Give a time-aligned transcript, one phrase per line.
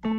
[0.00, 0.12] The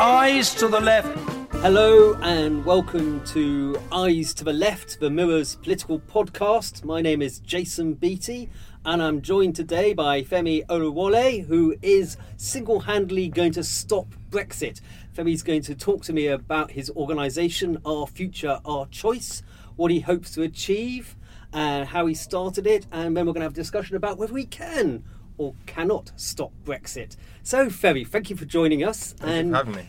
[0.00, 1.18] eyes to the left.
[1.54, 6.84] Hello and welcome to Eyes to the Left, the Mirror's political podcast.
[6.84, 8.48] My name is Jason Beattie
[8.84, 14.80] and I'm joined today by Femi Oluwole, who is single handedly going to stop Brexit.
[15.16, 19.42] Femi's going to talk to me about his organisation, Our Future, Our Choice,
[19.74, 21.16] what he hopes to achieve,
[21.52, 24.32] and how he started it, and then we're going to have a discussion about whether
[24.32, 25.02] we can
[25.38, 27.16] or cannot stop Brexit.
[27.42, 29.12] So, Ferry, thank you for joining us.
[29.12, 29.88] Thank and you for having me.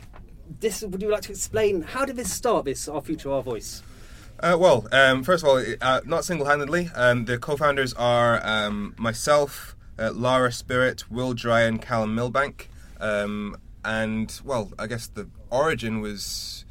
[0.59, 2.65] This, would you like to explain how did this start?
[2.65, 3.81] This Our Future, Our Voice.
[4.39, 6.89] Uh, well, um, first of all, uh, not single-handedly.
[6.93, 12.69] Um, the co-founders are um, myself, uh, Lara Spirit, Will Dry, and Callum Milbank.
[12.99, 16.65] Um, and well, I guess the origin was,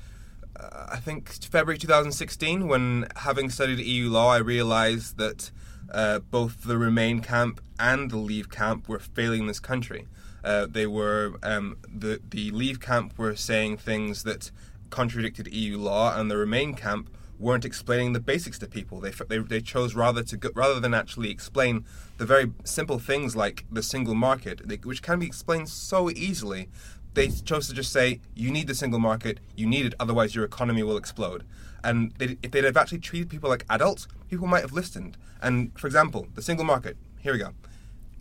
[0.58, 5.50] uh, I think, February 2016, when having studied EU law, I realised that
[5.94, 10.06] uh, both the Remain camp and the Leave camp were failing this country.
[10.42, 14.50] Uh, they were um, the the Leave camp were saying things that
[14.90, 19.00] contradicted EU law, and the Remain camp weren't explaining the basics to people.
[19.00, 21.84] They, they, they chose rather to go, rather than actually explain
[22.18, 26.68] the very simple things like the single market, which can be explained so easily.
[27.14, 29.38] They chose to just say, "You need the single market.
[29.56, 31.44] You need it, otherwise your economy will explode."
[31.84, 35.16] And they, if they'd have actually treated people like adults, people might have listened.
[35.40, 36.96] And for example, the single market.
[37.20, 37.50] Here we go.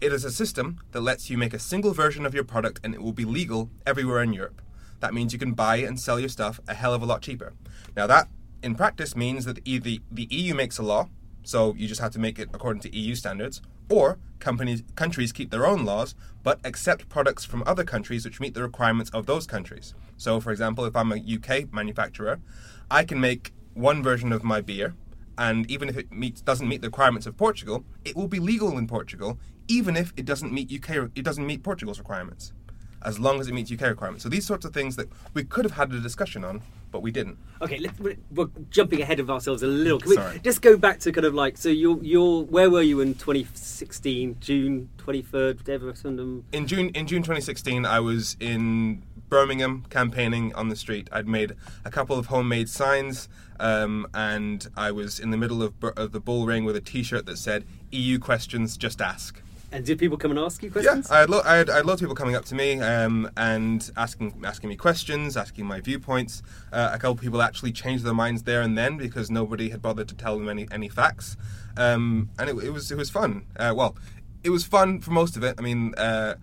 [0.01, 2.93] It is a system that lets you make a single version of your product, and
[2.93, 4.61] it will be legal everywhere in Europe.
[4.99, 7.53] That means you can buy and sell your stuff a hell of a lot cheaper.
[7.95, 8.27] Now that
[8.61, 11.09] in practice means that the, the EU makes a law,
[11.43, 15.51] so you just have to make it according to EU standards, or companies countries keep
[15.51, 19.47] their own laws but accept products from other countries which meet the requirements of those
[19.47, 19.93] countries.
[20.17, 22.39] So for example, if I'm a UK manufacturer,
[22.91, 24.95] I can make one version of my beer
[25.37, 28.77] and even if it meets doesn't meet the requirements of Portugal, it will be legal
[28.77, 32.53] in Portugal even if it doesn't meet UK it doesn't meet Portugal's requirements
[33.03, 34.23] as long as it meets UK requirements.
[34.23, 36.61] So these sorts of things that we could have had a discussion on,
[36.93, 37.37] but we didn't.
[37.61, 37.91] Okay, let,
[38.31, 39.99] we're jumping ahead of ourselves a little.
[39.99, 40.39] Can we Sorry.
[40.39, 44.37] just go back to kind of like so you're you're where were you in 2016
[44.39, 50.75] June 23rd Everton In June in June 2016, I was in Birmingham campaigning on the
[50.75, 51.09] street.
[51.11, 53.27] I'd made a couple of homemade signs,
[53.59, 57.39] um, and I was in the middle of, of the Bullring with a T-shirt that
[57.39, 59.41] said "EU questions, just ask."
[59.73, 61.11] And did people come and ask you Yeah, questions?
[61.11, 63.29] I had, lo- I, had, I had lots of people coming up to me um,
[63.35, 66.43] and asking asking me questions, asking my viewpoints.
[66.71, 69.81] Uh, a couple of people actually changed their minds there and then because nobody had
[69.81, 71.35] bothered to tell them any, any facts,
[71.75, 73.45] um, and it, it was it was fun.
[73.57, 73.97] Uh, well,
[74.43, 75.55] it was fun for most of it.
[75.57, 75.93] I mean.
[75.95, 76.35] Uh,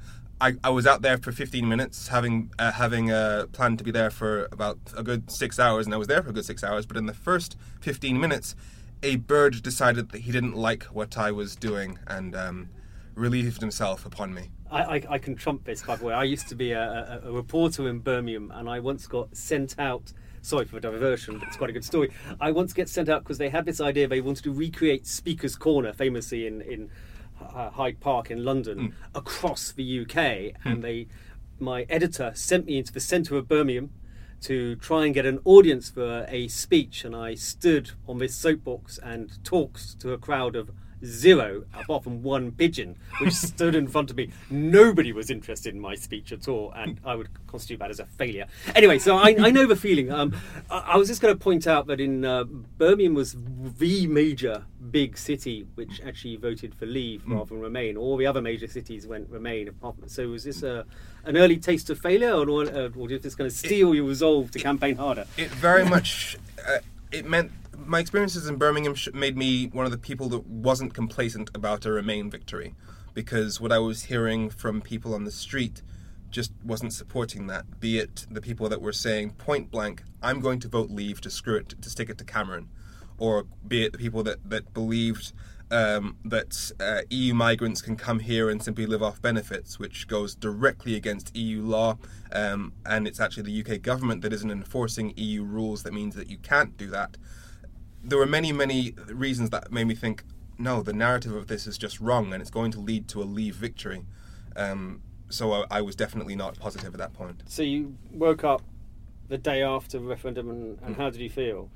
[0.43, 3.91] I, I was out there for 15 minutes, having uh, having uh, planned to be
[3.91, 6.65] there for about a good six hours, and I was there for a good six
[6.65, 6.87] hours.
[6.87, 8.57] But in the first 15 minutes,
[9.03, 12.71] a bird decided that he didn't like what I was doing, and um,
[13.15, 14.51] relieved himself upon me.
[14.71, 16.15] I, I, I can trump this by the way.
[16.15, 19.79] I used to be a, a, a reporter in Birmingham, and I once got sent
[19.79, 20.13] out.
[20.43, 22.11] Sorry for the diversion, but it's quite a good story.
[22.41, 25.55] I once get sent out because they had this idea they wanted to recreate Speaker's
[25.57, 26.91] Corner, famously in in
[27.41, 31.09] uh, Hyde Park in London, across the UK, and they,
[31.59, 33.91] my editor sent me into the centre of Birmingham
[34.43, 38.99] to try and get an audience for a speech, and I stood on this soapbox
[38.99, 40.71] and talked to a crowd of
[41.05, 44.31] zero, apart from one pigeon, which stood in front of me.
[44.51, 48.07] Nobody was interested in my speech at all, and I would constitute that as a
[48.07, 48.47] failure.
[48.75, 50.11] Anyway, so I, I know the feeling.
[50.11, 50.37] Um,
[50.71, 53.37] I, I was just going to point out that in uh, Birmingham was
[53.79, 57.97] the major big city which actually voted for Leave rather than Remain.
[57.97, 59.69] All the other major cities went Remain.
[59.69, 60.85] Apart from, so was this a,
[61.25, 64.51] an early taste of failure, or, or, or is this going to steel your resolve
[64.53, 65.27] to campaign harder?
[65.37, 66.37] It very much
[66.67, 66.79] uh,
[67.13, 71.51] it meant my experiences in Birmingham made me one of the people that wasn't complacent
[71.55, 72.75] about a Remain victory,
[73.15, 75.83] because what I was hearing from people on the street
[76.31, 77.81] just wasn't supporting that.
[77.81, 81.31] Be it the people that were saying point blank, "I'm going to vote Leave to
[81.31, 82.69] screw it to stick it to Cameron,"
[83.19, 85.33] or be it the people that that believed
[85.71, 90.35] um, that uh, EU migrants can come here and simply live off benefits, which goes
[90.35, 91.97] directly against EU law,
[92.33, 96.29] um, and it's actually the UK government that isn't enforcing EU rules that means that
[96.29, 97.17] you can't do that.
[98.03, 100.25] There were many, many reasons that made me think,
[100.59, 103.25] no, the narrative of this is just wrong, and it's going to lead to a
[103.25, 104.05] Leave victory.
[104.57, 107.43] Um, so I, I was definitely not positive at that point.
[107.47, 108.63] So you woke up
[109.29, 111.71] the day after the referendum, and, and how did you feel?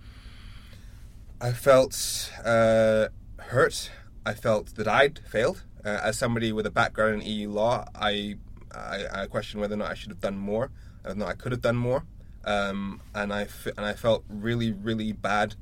[1.41, 3.09] I felt uh,
[3.49, 3.91] hurt.
[4.27, 5.63] I felt that I'd failed.
[5.85, 8.37] Uh, as somebody with a background in EU law, I,
[8.75, 10.71] I, I question whether or not I should have done more,
[11.03, 12.05] whether or not I could have done more.
[12.45, 15.55] Um, and I f- and I felt really, really bad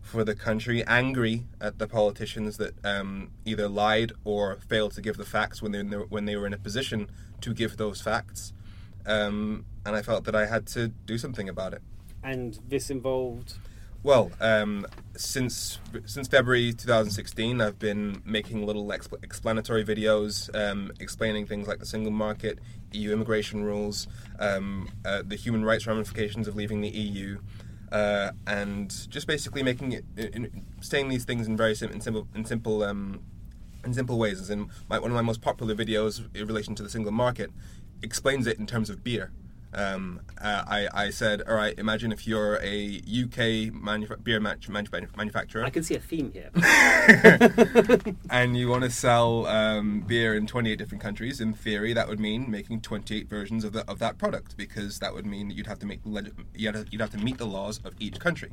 [0.00, 5.18] for the country, angry at the politicians that um, either lied or failed to give
[5.18, 7.10] the facts when they when they were in a position
[7.42, 8.52] to give those facts.
[9.06, 11.82] Um, and I felt that I had to do something about it.
[12.22, 13.54] And this involved
[14.02, 21.46] Well, um, since since February 2016, I've been making little expl- explanatory videos um, explaining
[21.46, 22.60] things like the single market,
[22.92, 24.08] EU immigration rules,
[24.38, 27.40] um, uh, the human rights ramifications of leaving the EU,
[27.92, 32.00] uh, and just basically making it, in, in, saying these things in very sim- in
[32.00, 33.20] simple, in simple, um,
[33.84, 34.40] in simple ways.
[34.40, 37.50] As in, my, one of my most popular videos in relation to the single market
[38.02, 39.30] explains it in terms of beer.
[39.72, 45.06] Um, uh, I, I said, all right, imagine if you're a UK manufa- beer manu-
[45.16, 45.64] manufacturer.
[45.64, 46.50] I can see a theme here.
[48.30, 51.40] and you want to sell um, beer in 28 different countries.
[51.40, 55.14] In theory, that would mean making 28 versions of, the, of that product because that
[55.14, 57.46] would mean that you'd have to make leg- you'd, have, you'd have to meet the
[57.46, 58.50] laws of each country.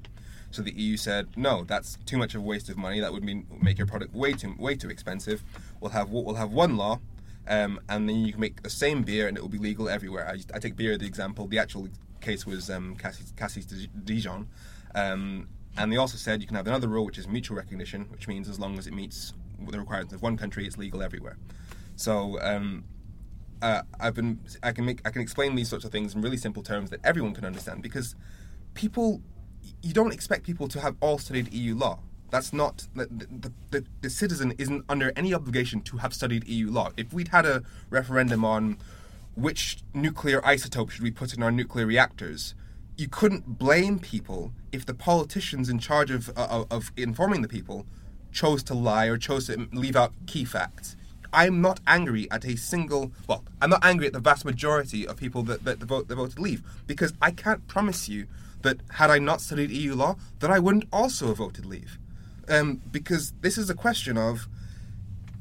[0.52, 3.00] So the EU said, no, that's too much of a waste of money.
[3.00, 5.44] That would mean make your product way too way too expensive.
[5.82, 7.00] We'll have we'll have one law
[7.48, 10.28] um, and then you can make the same beer and it will be legal everywhere.
[10.28, 11.48] I, I take beer as the example.
[11.48, 11.88] The actual
[12.22, 14.48] case was um, Cassis, Cassis Dijon.
[14.94, 15.48] Um,
[15.78, 18.50] and they also said you can have another rule, which is mutual recognition, which means
[18.50, 19.34] as long as it meets
[19.70, 21.38] the requirements of one country, it's legal everywhere.
[21.96, 22.84] So um,
[23.62, 26.38] uh, I've been, I can make, I can explain these sorts of things in really
[26.38, 28.16] simple terms that everyone can understand because
[28.74, 29.22] people,
[29.82, 32.00] you don't expect people to have all studied EU law.
[32.30, 36.70] That's not the, the, the, the, citizen isn't under any obligation to have studied EU
[36.70, 36.92] law.
[36.98, 38.78] If we'd had a referendum on
[39.36, 42.54] which nuclear isotope should we put in our nuclear reactors,
[42.98, 47.48] you couldn't blame people if the politicians in charge of, uh, of, of informing the
[47.48, 47.86] people
[48.32, 50.96] chose to lie or chose to leave out key facts.
[51.32, 53.12] I'm not angry at a single.
[53.28, 56.16] Well, I'm not angry at the vast majority of people that, that, that, vote, that
[56.16, 58.28] voted leave because I can't promise you
[58.64, 62.00] that had I not studied EU law, that I wouldn't also have voted leave
[62.50, 64.48] um, because this is a question of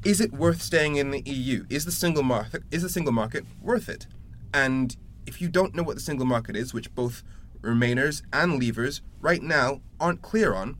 [0.03, 1.65] is it worth staying in the EU?
[1.69, 4.07] Is the single market is the single market worth it?
[4.53, 4.95] And
[5.25, 7.23] if you don't know what the single market is, which both
[7.61, 10.77] Remainers and Leavers right now aren't clear on,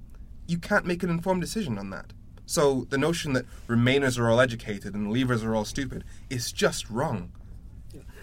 [0.48, 2.14] you can't make an informed decision on that.
[2.46, 6.90] So the notion that Remainers are all educated and Leavers are all stupid is just
[6.90, 7.34] wrong.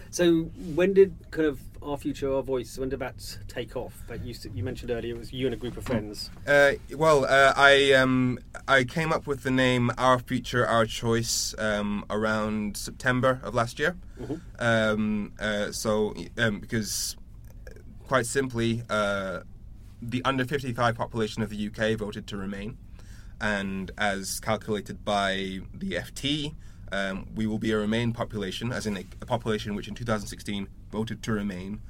[0.09, 0.43] So
[0.75, 3.93] when did kind of our future, our voice, when did that take off?
[4.07, 6.29] That you you mentioned earlier, it was you and a group of friends.
[6.47, 11.53] Uh, well, uh, I um, I came up with the name Our Future, Our Choice
[11.57, 13.95] um, around September of last year.
[14.19, 14.35] Mm-hmm.
[14.59, 17.15] Um, uh, so um, because
[18.07, 19.41] quite simply, uh,
[20.01, 22.77] the under fifty five population of the UK voted to remain,
[23.39, 26.55] and as calculated by the FT
[26.95, 30.69] um, we will be a Remain population, as in a, a, population which in 2016
[30.91, 31.81] voted to remain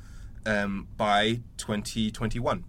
[0.48, 2.64] um, by 2021.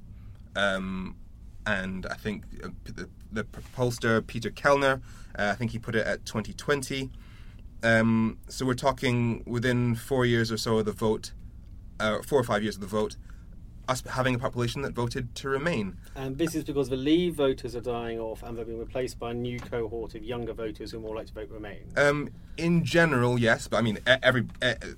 [0.55, 1.17] Um,
[1.65, 3.45] and I think uh, the, the,
[3.75, 5.01] pollster Peter Kellner,
[5.39, 7.11] uh, I think he put it at 2020.
[7.83, 11.33] Um, so we're talking within four years or so of the vote,
[11.99, 13.17] uh, four or five years of the vote,
[13.89, 15.97] us having a population that voted to remain.
[16.15, 19.31] And this is because the Leave voters are dying off and they're being replaced by
[19.31, 21.85] a new cohort of younger voters who are more likely to vote Remain.
[21.97, 24.47] Um, in general, yes, but I mean, every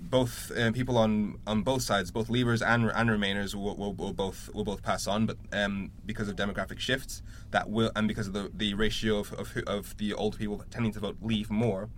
[0.00, 4.12] both uh, people on, on both sides, both Leavers and and Remainers, will, will, will
[4.12, 5.26] both will both pass on.
[5.26, 9.32] But um, because of demographic shifts, that will and because of the, the ratio of,
[9.34, 11.90] of, of the old people tending to vote Leave more,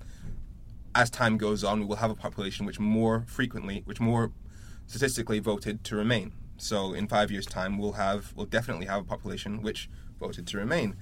[0.94, 4.32] as time goes on, we will have a population which more frequently, which more
[4.87, 6.32] statistically voted to remain.
[6.61, 9.88] So in five years' time, we'll have we'll definitely have a population which
[10.19, 10.97] voted to remain,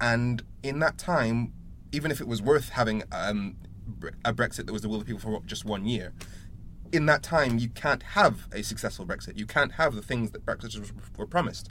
[0.00, 1.52] and in that time,
[1.90, 3.56] even if it was worth having um,
[4.24, 6.12] a Brexit that was the will of the people for just one year,
[6.92, 9.36] in that time you can't have a successful Brexit.
[9.36, 11.68] You can't have the things that Brexiters were promised.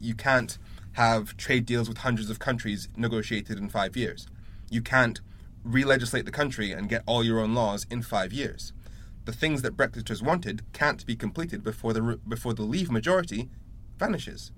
[0.00, 0.58] You can't
[0.92, 4.26] have trade deals with hundreds of countries negotiated in five years.
[4.70, 5.20] You can't
[5.62, 8.72] re-legislate the country and get all your own laws in five years
[9.26, 13.50] the things that Brexiters wanted can't be completed before the before the Leave majority
[13.98, 14.52] vanishes.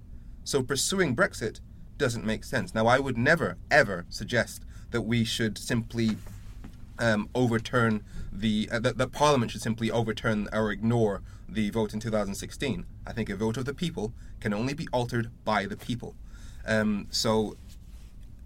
[0.44, 1.60] So pursuing Brexit
[1.96, 2.74] doesn't make sense.
[2.74, 6.16] Now, I would never ever suggest that we should simply
[6.98, 12.84] um, overturn the uh, that, Parliament should simply overturn or ignore the vote in 2016.
[13.06, 16.14] I think a vote of the people can only be altered by the people.
[16.66, 17.56] Um, so,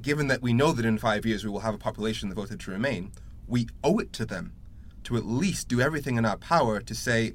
[0.01, 2.61] given that we know that in five years we will have a population that voted
[2.61, 3.11] to remain,
[3.49, 4.53] we owe it to them
[5.05, 7.35] to at least do everything in our power to say,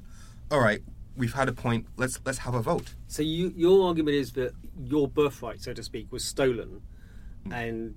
[0.50, 0.80] all right,
[1.16, 1.86] we've had a point.
[1.96, 2.94] Let's let's have a vote.
[3.08, 6.80] So you, your argument is that your birthright, so to speak, was stolen,
[7.50, 7.94] and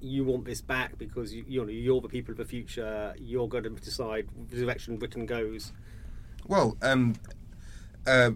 [0.00, 3.14] you want this back because you, you know you're the people of the future.
[3.18, 5.72] You're going to decide the direction Britain goes.
[6.46, 7.14] Well, um,
[8.06, 8.32] uh,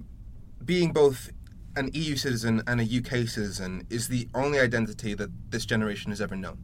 [0.65, 1.31] being both
[1.77, 6.21] an EU citizen and a UK citizen is the only identity that this generation has
[6.21, 6.59] ever known.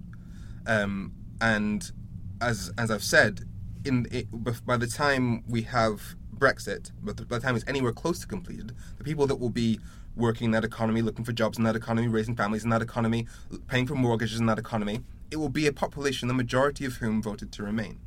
[0.66, 1.90] Um, and
[2.40, 3.44] as as I've said,
[3.84, 4.26] in it,
[4.64, 8.72] by the time we have Brexit, but by the time it's anywhere close to completed,
[8.98, 9.80] the people that will be
[10.16, 13.26] working in that economy, looking for jobs in that economy, raising families in that economy,
[13.66, 15.00] paying for mortgages in that economy,
[15.30, 17.98] it will be a population the majority of whom voted to remain.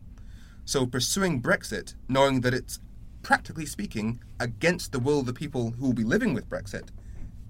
[0.66, 2.80] So pursuing Brexit, knowing that it's
[3.24, 6.90] practically speaking against the will of the people who will be living with Brexit,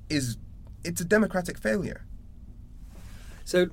[0.09, 0.37] is
[0.83, 2.05] it's a democratic failure.
[3.43, 3.67] So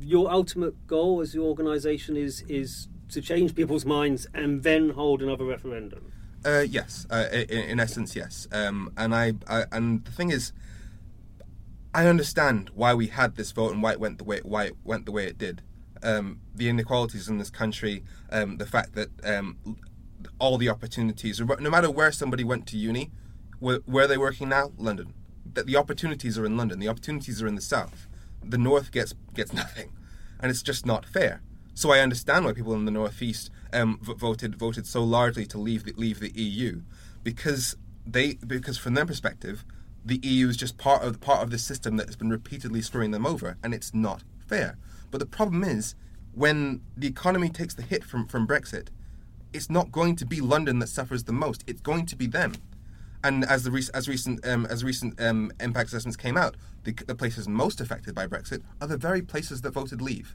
[0.00, 5.22] your ultimate goal as your organisation is is to change people's minds and then hold
[5.22, 6.12] another referendum.
[6.44, 8.46] Uh, yes, uh, in, in, essence, yes.
[8.52, 10.52] Um, and I, I, and the thing is,
[11.92, 14.76] I understand why we had this vote and why it went the way why it
[14.84, 15.62] went the way it did.
[16.00, 19.78] Um, the inequalities in this country, um, the fact that um,
[20.38, 23.10] all the opportunities, no matter where somebody went to uni,
[23.58, 24.70] where, where they working now?
[24.78, 25.14] London.
[25.54, 26.78] That the opportunities are in London.
[26.78, 28.06] The opportunities are in the south.
[28.44, 29.90] The north gets gets nothing,
[30.38, 31.42] and it's just not fair.
[31.78, 35.84] So I understand why people in the northeast um, voted voted so largely to leave
[35.84, 36.80] the, leave the EU,
[37.22, 39.64] because they because from their perspective,
[40.04, 43.12] the EU is just part of part of the system that has been repeatedly screwing
[43.12, 44.76] them over, and it's not fair.
[45.12, 45.94] But the problem is,
[46.34, 48.88] when the economy takes the hit from from Brexit,
[49.52, 51.62] it's not going to be London that suffers the most.
[51.68, 52.54] It's going to be them.
[53.22, 56.92] And as the rec- as recent um, as recent um, impact assessments came out, the,
[57.06, 60.34] the places most affected by Brexit are the very places that voted leave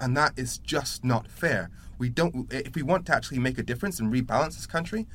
[0.00, 1.70] and that is just not fair.
[1.98, 2.52] We don't.
[2.52, 5.06] If we want to actually make a difference and rebalance this country,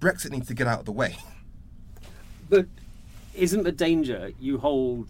[0.00, 1.16] Brexit needs to get out of the way.
[2.48, 2.66] But
[3.34, 5.08] isn't the danger you hold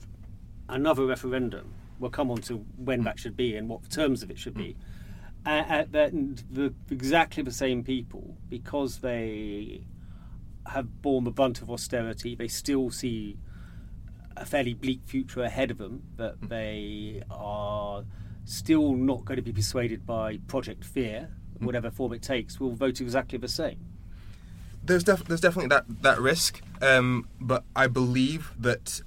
[0.69, 1.73] another referendum?
[1.99, 4.55] We'll come on to when that should be and what the terms of it should
[4.55, 4.77] be.
[5.47, 9.83] Uh, the, exactly the same people, because they
[10.67, 13.39] have borne the brunt of austerity, they still see
[14.37, 16.03] a fairly bleak future ahead of them.
[16.17, 18.05] That they are
[18.49, 21.29] still not going to be persuaded by Project Fear,
[21.59, 21.67] hmm.
[21.67, 23.79] whatever form it takes, will vote exactly the same.
[24.83, 29.03] There's, def- there's definitely that, that risk, um, but I believe that,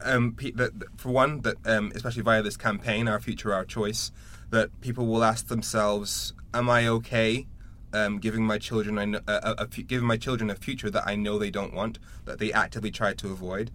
[0.00, 4.10] um, pe- that, for one, that um, especially via this campaign, Our Future, Our Choice,
[4.50, 7.46] that people will ask themselves, Am I okay
[7.92, 11.38] um, giving my children a, a, a, giving my children a future that I know
[11.38, 13.70] they don't want, that they actively try to avoid?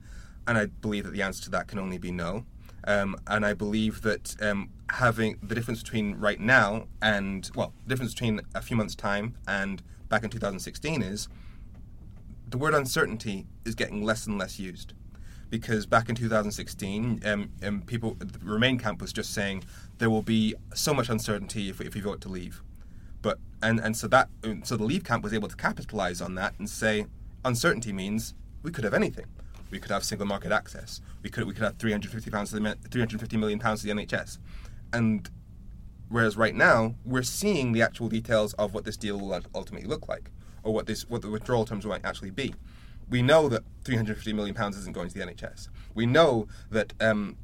[0.48, 2.46] And I believe that the answer to that can only be no.
[2.86, 7.90] Um, and I believe that um, having the difference between right now and, well, the
[7.90, 11.28] difference between a few months' time and back in 2016 is
[12.50, 14.94] the word uncertainty is getting less and less used.
[15.50, 19.64] Because back in 2016, um, um, people, the Remain camp was just saying
[19.98, 22.62] there will be so much uncertainty if, if we vote to leave.
[23.22, 24.30] But and, and so that
[24.64, 27.06] so the Leave camp was able to capitalize on that and say
[27.46, 28.34] uncertainty means
[28.64, 29.26] we could have anything.
[29.72, 31.02] We could have single market access.
[31.24, 34.38] We could we could have 350 pounds to the 350 million pounds to the NHS,
[34.94, 35.30] and
[36.10, 40.08] whereas right now we're seeing the actual details of what this deal will ultimately look
[40.08, 40.30] like,
[40.64, 42.54] or what this what the withdrawal terms might actually be.
[43.10, 45.70] We know that 350 million pounds isn't going to the NHS.
[45.96, 47.38] We know that um,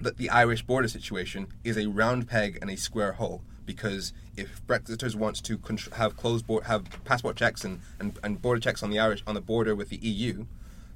[0.00, 4.66] that the Irish border situation is a round peg and a square hole because if
[4.66, 5.60] Brexiters want to
[5.92, 9.34] have closed board, have passport checks and, and, and border checks on the Irish on
[9.34, 10.46] the border with the EU,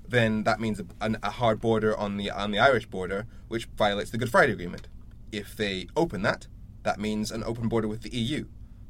[0.07, 0.87] then that means a,
[1.23, 4.89] a, hard border on the on the Irish border, which violates the Good Friday Agreement.
[5.33, 6.47] If they open that,
[6.83, 8.47] that means an open border with the EU.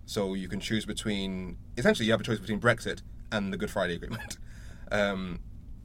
[0.07, 3.03] So you can choose between essentially you have a choice between Brexit
[3.33, 4.39] and the Good Friday Agreement.
[4.93, 5.41] Um,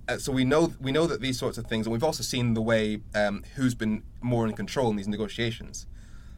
[0.09, 2.53] uh, so we know we know that these sorts of things, and we've also seen
[2.53, 5.87] the way um, who's been more in control in these negotiations,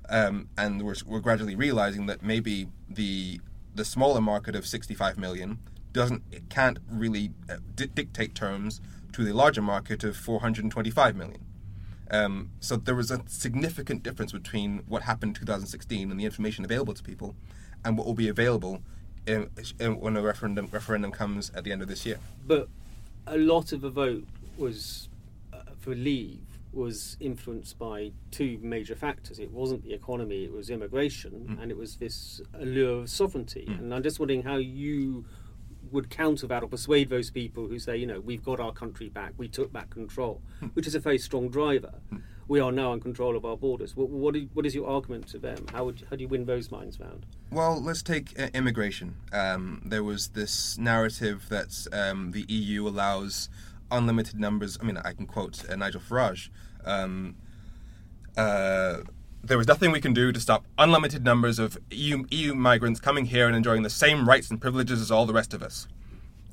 [0.10, 3.42] um, and we're, we're gradually realizing that maybe the
[3.74, 5.58] the smaller market of 65 million
[5.94, 8.82] doesn't it can't really uh, di- dictate terms
[9.14, 11.46] to the larger market of 425 million.
[12.10, 16.66] Um, so there was a significant difference between what happened in 2016 and the information
[16.66, 17.36] available to people,
[17.86, 18.82] and what will be available
[19.26, 22.20] in, in, when a referendum referendum comes at the end of this year.
[22.46, 22.68] But
[23.28, 24.26] a lot of the vote
[24.58, 25.10] was
[25.54, 26.40] uh, for leave
[26.74, 29.40] was influenced by two major factors.
[29.40, 31.62] It wasn't the economy; it was immigration, mm.
[31.62, 33.66] and it was this allure of sovereignty.
[33.70, 33.80] Mm.
[33.80, 35.26] And I'm just wondering how you
[35.92, 39.10] would counter that or persuade those people who say, you know, we've got our country
[39.10, 40.68] back, we took back control, hmm.
[40.68, 41.94] which is a very strong driver.
[42.10, 42.18] Hmm.
[42.48, 43.96] we are now in control of our borders.
[43.96, 45.66] What, what, is, what is your argument to them?
[45.72, 47.26] How, would, how do you win those minds round?
[47.50, 49.16] Well, let's take uh, immigration.
[49.32, 53.50] Um, there was this narrative that um, the EU allows
[53.90, 54.78] unlimited numbers.
[54.82, 56.50] I mean, I can quote uh, Nigel Farage.
[56.84, 57.36] Um,
[58.36, 58.98] uh,
[59.44, 63.26] there was nothing we can do to stop unlimited numbers of EU, EU, migrants coming
[63.26, 65.88] here and enjoying the same rights and privileges as all the rest of us.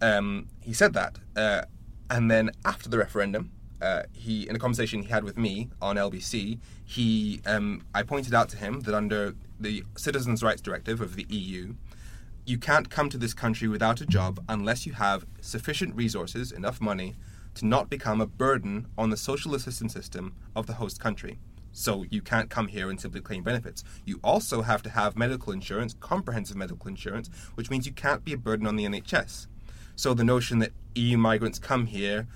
[0.00, 1.62] Um, he said that, uh,
[2.08, 5.96] and then after the referendum, uh, he in a conversation he had with me on
[5.96, 11.14] LBC, he um, I pointed out to him that under the Citizens' Rights Directive of
[11.14, 11.74] the EU,
[12.46, 16.80] you can't come to this country without a job unless you have sufficient resources, enough
[16.80, 17.14] money,
[17.54, 21.38] to not become a burden on the social assistance system of the host country.
[21.78, 23.84] So you can't come here and simply claim benefits.
[24.04, 28.32] You also have to have medical insurance, comprehensive medical insurance, which means you can't be
[28.32, 29.46] a burden on the NHS.
[29.94, 32.26] So the notion that EU migrants come here,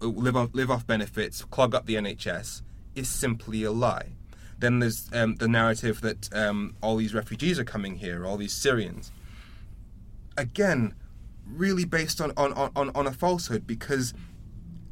[0.00, 2.62] live off, live off benefits, clog up the NHS,
[2.94, 4.16] is simply a lie.
[4.58, 8.54] Then there's um, the narrative that um, all these refugees are coming here, all these
[8.54, 9.12] Syrians.
[10.38, 10.94] Again,
[11.46, 14.14] really based on, on, on, on a falsehood because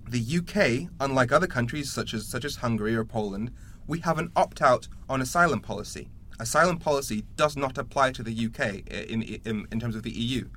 [0.06, 3.50] the UK, unlike other countries such as such as Hungary or Poland,
[3.86, 6.08] we have an opt-out on asylum policy.
[6.40, 10.48] Asylum policy does not apply to the UK in, in, in terms of the EU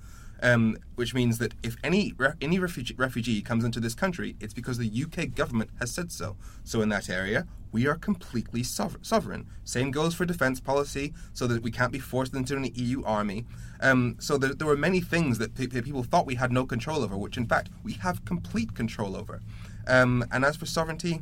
[0.41, 4.53] um, which means that if any re- any refugee, refugee comes into this country, it's
[4.53, 6.35] because the UK government has said so.
[6.63, 9.47] So in that area, we are completely sover- sovereign.
[9.63, 13.45] Same goes for defence policy, so that we can't be forced into an EU army.
[13.81, 17.03] Um, so there, there were many things that pe- people thought we had no control
[17.03, 19.41] over, which in fact we have complete control over.
[19.87, 21.21] Um, and as for sovereignty, uh,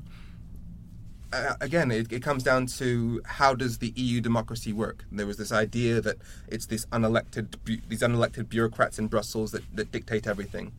[1.62, 5.06] again, it, it, comes down to how does the EU democracy work?
[5.12, 7.56] There was this idea that it's this unelected,
[7.88, 10.72] these unelected bureaucrats in Brussels that, that dictate everything,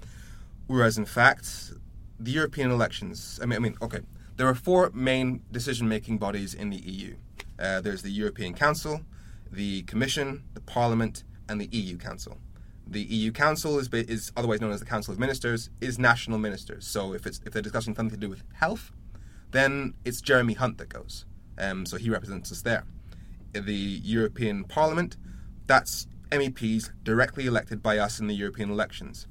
[0.66, 1.72] whereas in fact,
[2.18, 3.38] the European elections.
[3.42, 4.00] I mean, I mean, okay,
[4.36, 7.16] there are four main decision-making bodies in the EU.
[7.58, 9.00] Uh, there's the European Council,
[9.50, 12.38] the Commission, the Parliament, and the EU Council.
[12.86, 16.86] The EU Council is, is otherwise known as the Council of Ministers, is national ministers.
[16.86, 18.92] So if it's if they're discussing something to do with health,
[19.50, 21.24] then it's Jeremy Hunt that goes.
[21.58, 22.84] Um, so he represents us there.
[23.52, 25.16] The European Parliament,
[25.66, 29.26] that's MEPs directly elected by us in the European elections.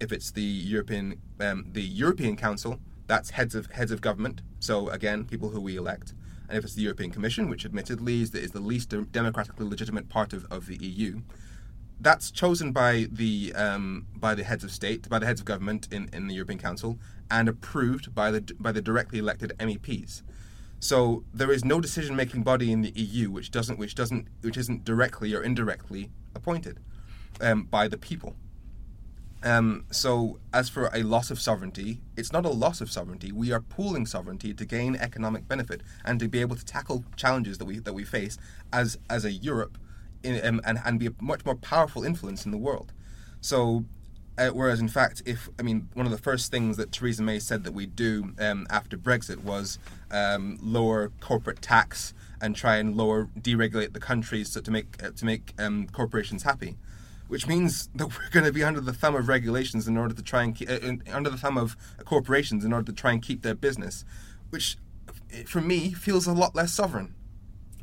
[0.00, 4.42] If it's the European um, the European Council, that's heads of heads of government.
[4.58, 6.14] So again, people who we elect.
[6.48, 10.08] And if it's the European Commission, which admittedly is the, is the least democratically legitimate
[10.08, 11.22] part of, of the EU,
[12.00, 15.88] that's chosen by the um, by the heads of state, by the heads of government
[15.92, 16.98] in, in the European Council,
[17.32, 20.22] and approved by the by the directly elected MEPs.
[20.78, 24.84] So there is no decision-making body in the EU which doesn't which doesn't which isn't
[24.84, 26.78] directly or indirectly appointed
[27.40, 28.36] um, by the people.
[29.44, 33.32] Um, so as for a loss of sovereignty, it's not a loss of sovereignty.
[33.32, 37.58] We are pooling sovereignty to gain economic benefit and to be able to tackle challenges
[37.58, 38.36] that we that we face
[38.72, 39.78] as as a Europe
[40.22, 42.92] in, um, and, and be a much more powerful influence in the world.
[43.40, 43.84] So,
[44.38, 47.38] uh, whereas in fact, if I mean, one of the first things that Theresa May
[47.38, 49.78] said that we'd do um, after Brexit was
[50.10, 55.10] um, lower corporate tax and try and lower deregulate the countries so to make uh,
[55.10, 56.76] to make um, corporations happy,
[57.28, 60.22] which means that we're going to be under the thumb of regulations in order to
[60.22, 60.78] try and keep, uh,
[61.12, 64.04] under the thumb of corporations in order to try and keep their business,
[64.50, 64.78] which
[65.46, 67.14] for me feels a lot less sovereign.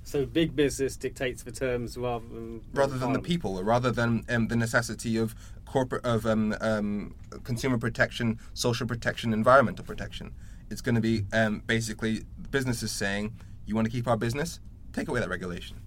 [0.10, 4.48] So big business dictates the terms rather than rather than the people, rather than um,
[4.48, 5.36] the necessity of
[5.67, 10.34] corporate of um, um, consumer protection, social protection, environmental protection.
[10.72, 13.36] It's going to be um, basically businesses saying,
[13.67, 14.60] "You want to keep our business?
[14.93, 15.78] Take away that regulation."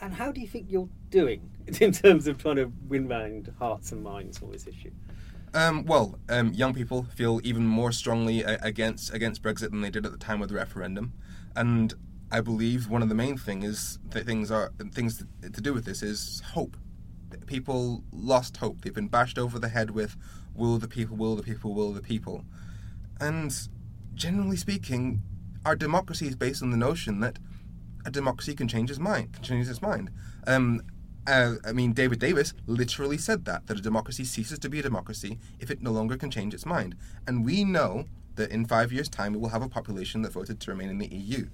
[0.00, 3.90] And how do you think you're doing in terms of trying to win round hearts
[3.90, 4.92] and minds for this issue?
[5.54, 10.06] Um, well, um, young people feel even more strongly against against Brexit than they did
[10.06, 11.14] at the time of the referendum,
[11.56, 11.92] and
[12.32, 15.84] I believe one of the main thing is that things are things to, do with
[15.84, 16.78] this is hope.
[17.46, 18.80] People lost hope.
[18.80, 20.16] They've been bashed over the head with
[20.54, 22.46] "will the people, will the people, will the people,"
[23.20, 23.54] and
[24.14, 25.22] generally speaking,
[25.66, 27.38] our democracy is based on the notion that
[28.06, 30.10] a democracy can change its mind, can change its mind.
[30.46, 30.80] Um,
[31.26, 34.82] uh, I mean, David Davis literally said that that a democracy ceases to be a
[34.82, 38.90] democracy if it no longer can change its mind, and we know that in five
[38.90, 41.48] years' time we will have a population that voted to remain in the EU.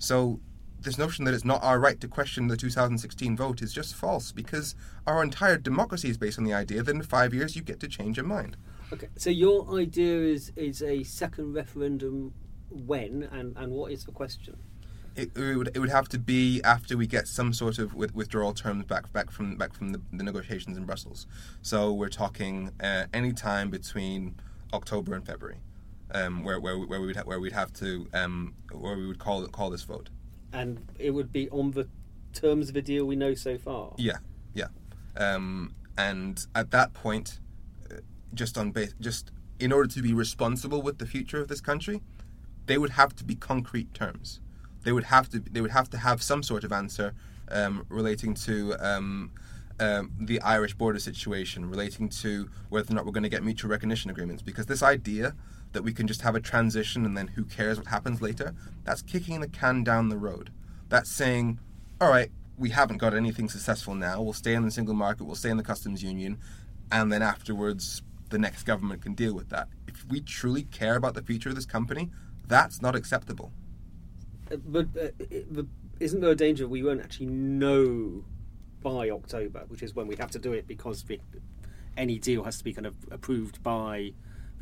[0.00, 0.40] So
[0.80, 4.32] this notion that it's not our right to question the 2016 vote is just false
[4.32, 4.74] because
[5.06, 7.88] our entire democracy is based on the idea that in five years you get to
[7.88, 8.56] change your mind.
[8.92, 12.32] Okay, so your idea is is a second referendum
[12.70, 14.56] when and, and what is the question?
[15.16, 18.54] It, it, would, it would have to be after we get some sort of withdrawal
[18.54, 21.26] terms back back from back from the, the negotiations in Brussels.
[21.60, 24.36] So we're talking uh, any time between
[24.72, 25.58] October and February.
[26.12, 29.18] Um, where where where we would ha- where we'd have to um, where we would
[29.18, 30.10] call call this vote.
[30.52, 31.88] And it would be on the
[32.32, 33.92] terms of the deal we know so far.
[33.96, 34.18] Yeah,
[34.54, 34.68] yeah.
[35.16, 37.38] Um, and at that point,
[37.90, 37.96] uh,
[38.34, 42.02] just on base, just in order to be responsible with the future of this country,
[42.66, 44.40] they would have to be concrete terms.
[44.82, 47.14] They would have to they would have to have some sort of answer
[47.50, 49.32] um, relating to um,
[49.78, 53.70] um, the Irish border situation, relating to whether or not we're going to get mutual
[53.70, 54.42] recognition agreements.
[54.42, 55.34] Because this idea
[55.72, 58.54] that we can just have a transition and then who cares what happens later,
[58.84, 60.50] that's kicking the can down the road.
[60.88, 61.58] That's saying,
[62.00, 64.20] all right, we haven't got anything successful now.
[64.22, 66.38] We'll stay in the single market, we'll stay in the customs union,
[66.90, 69.68] and then afterwards, the next government can deal with that.
[69.88, 72.10] If we truly care about the future of this company,
[72.46, 73.52] that's not acceptable.
[74.50, 75.66] Uh, But uh, it-
[76.00, 78.24] isn't there a danger we won't actually know
[78.82, 81.20] by October, which is when we have to do it because we,
[81.96, 84.12] any deal has to be kind of approved by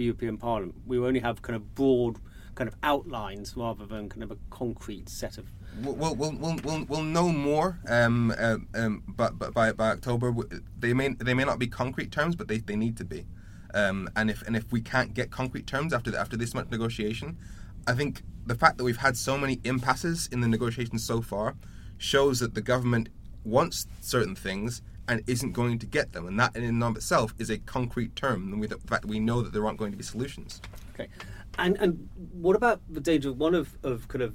[0.05, 0.77] European Parliament.
[0.87, 2.19] We only have kind of broad
[2.55, 5.51] kind of outlines rather than kind of a concrete set of.
[5.81, 8.35] We'll we'll we'll, we'll, we'll, know more, um,
[8.75, 10.35] um, but, but by by October,
[10.79, 13.27] they may they may not be concrete terms, but they, they need to be.
[13.75, 16.69] Um, and if and if we can't get concrete terms after the, after this much
[16.71, 17.39] negotiation,
[17.87, 21.55] I think the fact that we've had so many impasses in the negotiations so far
[21.97, 23.09] shows that the government
[23.45, 27.35] wants certain things and isn't going to get them, and that in and of itself
[27.39, 28.61] is a concrete term.
[28.61, 30.61] The fact that we know that there aren't going to be solutions.
[30.95, 31.09] Okay,
[31.59, 33.33] and and what about the danger?
[33.33, 34.35] One of of kind of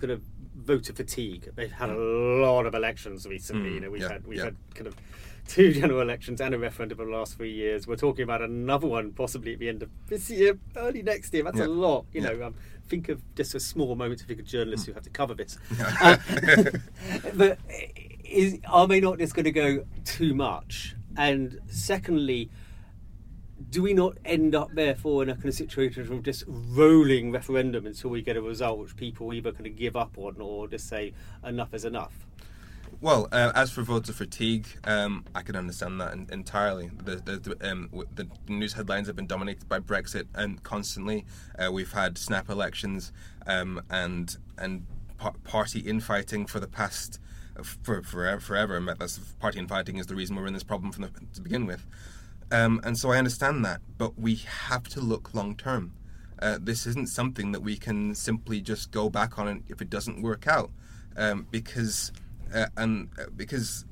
[0.00, 0.22] kind of
[0.54, 1.50] voter fatigue.
[1.54, 3.74] They've had a lot of elections recently.
[3.74, 4.44] you know, we've yeah, had we've yeah.
[4.46, 4.96] had kind of
[5.46, 7.86] two general elections and a referendum in the last three years.
[7.86, 11.44] We're talking about another one possibly at the end of this year, early next year.
[11.44, 11.66] That's Yeah.
[11.66, 12.06] a lot.
[12.12, 12.30] You Yeah.
[12.30, 12.54] know, um,
[12.88, 15.58] think of just a small moment to think of journalists who have to cover this.
[16.00, 16.16] Uh,
[17.34, 17.58] but
[18.28, 20.94] is are they not just going to go too much?
[21.16, 22.50] And secondly,
[23.70, 27.86] do we not end up therefore in a kind of situation of just rolling referendum
[27.86, 30.88] until we get a result which people either kind of give up on or just
[30.88, 32.26] say enough is enough?
[33.00, 36.90] Well, uh, as for voter fatigue, um, I can understand that en- entirely.
[36.96, 41.26] The, the, um, the news headlines have been dominated by Brexit, and constantly
[41.58, 43.12] uh, we've had snap elections
[43.46, 44.86] um, and and
[45.44, 47.20] party infighting for the past
[47.62, 48.40] for forever.
[48.40, 48.76] forever.
[48.76, 51.66] And that's party infighting is the reason we're in this problem from the, to begin
[51.66, 51.86] with.
[52.50, 55.92] Um, and so I understand that, but we have to look long term.
[56.40, 60.22] Uh, this isn't something that we can simply just go back on if it doesn't
[60.22, 60.70] work out,
[61.16, 62.12] um, because
[62.54, 63.84] uh, and uh, because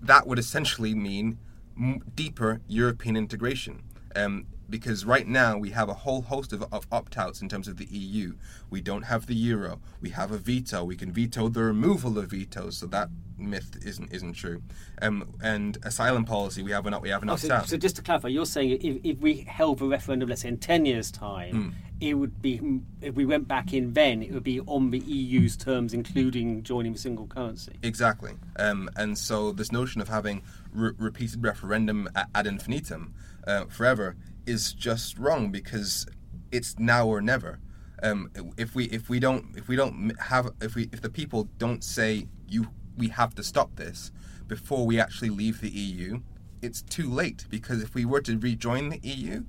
[0.00, 1.38] that would essentially mean
[1.76, 3.82] m- deeper European integration.
[4.14, 7.68] Um, because right now we have a whole host of, of opt outs in terms
[7.68, 8.34] of the EU.
[8.70, 9.80] We don't have the euro.
[10.00, 10.82] We have a veto.
[10.82, 14.62] We can veto the removal of vetoes, so that myth isn't isn't true.
[15.02, 17.68] Um, and asylum policy, we have an we have an Oh, opt so, out.
[17.68, 20.56] so just to clarify, you're saying if, if we held a referendum, let's say in
[20.56, 24.58] 10 years' time, it would be, if we went back in then, it would be
[24.60, 27.74] on the EU's terms, including joining the single currency.
[27.82, 28.32] Exactly.
[28.56, 33.12] Um, and so this notion of having re- repeated referendum ad infinitum
[33.46, 36.06] uh, forever is just wrong because
[36.50, 37.58] it's now or never.
[38.02, 41.48] Um, if we if we don't if we don't have if we if the people
[41.58, 44.10] don't say you we have to stop this
[44.48, 46.20] before we actually leave the EU,
[46.60, 49.44] it's too late because if we were to rejoin the EU,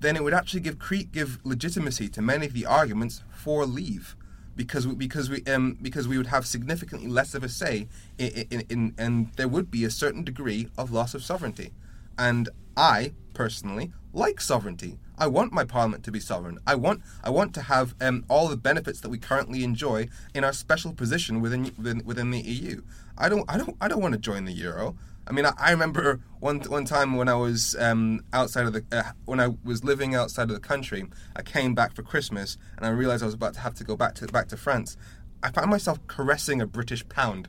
[0.00, 0.78] then it would actually give
[1.12, 4.16] give legitimacy to many of the arguments for leave,
[4.54, 8.46] because we, because we um, because we would have significantly less of a say in,
[8.50, 11.72] in, in and there would be a certain degree of loss of sovereignty,
[12.18, 14.98] and I personally like sovereignty.
[15.18, 16.58] I want my parliament to be sovereign.
[16.66, 20.42] I want I want to have um, all the benefits that we currently enjoy in
[20.42, 22.82] our special position within within, within the EU.
[23.16, 24.96] I don't I don't I don't want to join the euro.
[25.28, 28.84] I mean, I, I remember one one time when I was um, outside of the
[28.90, 31.06] uh, when I was living outside of the country.
[31.34, 33.96] I came back for Christmas, and I realized I was about to have to go
[33.96, 34.96] back to back to France.
[35.42, 37.48] I found myself caressing a British pound.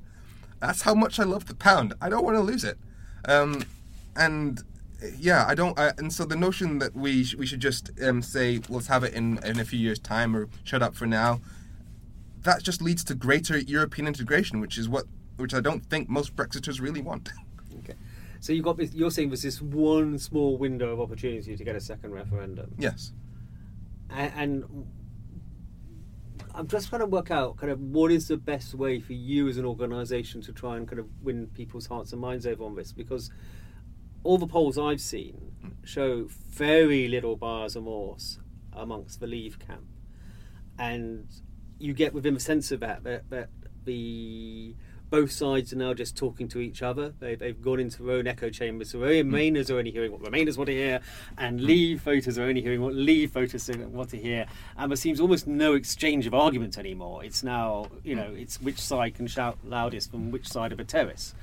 [0.60, 1.94] That's how much I love the pound.
[2.02, 2.78] I don't want to lose it.
[3.26, 3.64] Um,
[4.16, 4.64] and
[5.18, 5.78] yeah, I don't.
[5.78, 9.04] I, and so the notion that we sh- we should just um, say let's have
[9.04, 11.40] it in in a few years' time or shut up for now,
[12.44, 15.06] that just leads to greater European integration, which is what
[15.38, 17.30] which I don't think most Brexiters really want.
[17.80, 17.94] Okay.
[18.40, 21.76] So you've got this, you're saying there's this one small window of opportunity to get
[21.76, 22.74] a second referendum.
[22.78, 23.14] yes.
[24.10, 24.88] and, and
[26.56, 29.48] I'm just trying to work out kind of what is the best way for you
[29.48, 32.76] as an organisation to try and kind of win people's hearts and minds over on
[32.76, 33.30] this because
[34.28, 35.54] all the polls I've seen
[35.86, 38.40] show very little buyer's remorse
[38.74, 39.88] amongst the Leave camp,
[40.78, 41.26] and
[41.80, 43.50] you get within the sense of that that, that
[43.86, 44.76] the
[45.10, 47.14] both sides are now just talking to each other.
[47.20, 48.92] They've, they've gone into their own echo chambers.
[48.92, 49.24] So mm.
[49.24, 51.00] Remainers are only hearing what Remainers want to hear,
[51.38, 51.66] and mm.
[51.66, 54.46] Leave voters are only hearing what Leave voters want to hear.
[54.76, 57.24] And there seems almost no exchange of argument anymore.
[57.24, 60.84] It's now, you know, it's which side can shout loudest from which side of a
[60.84, 61.34] terrace.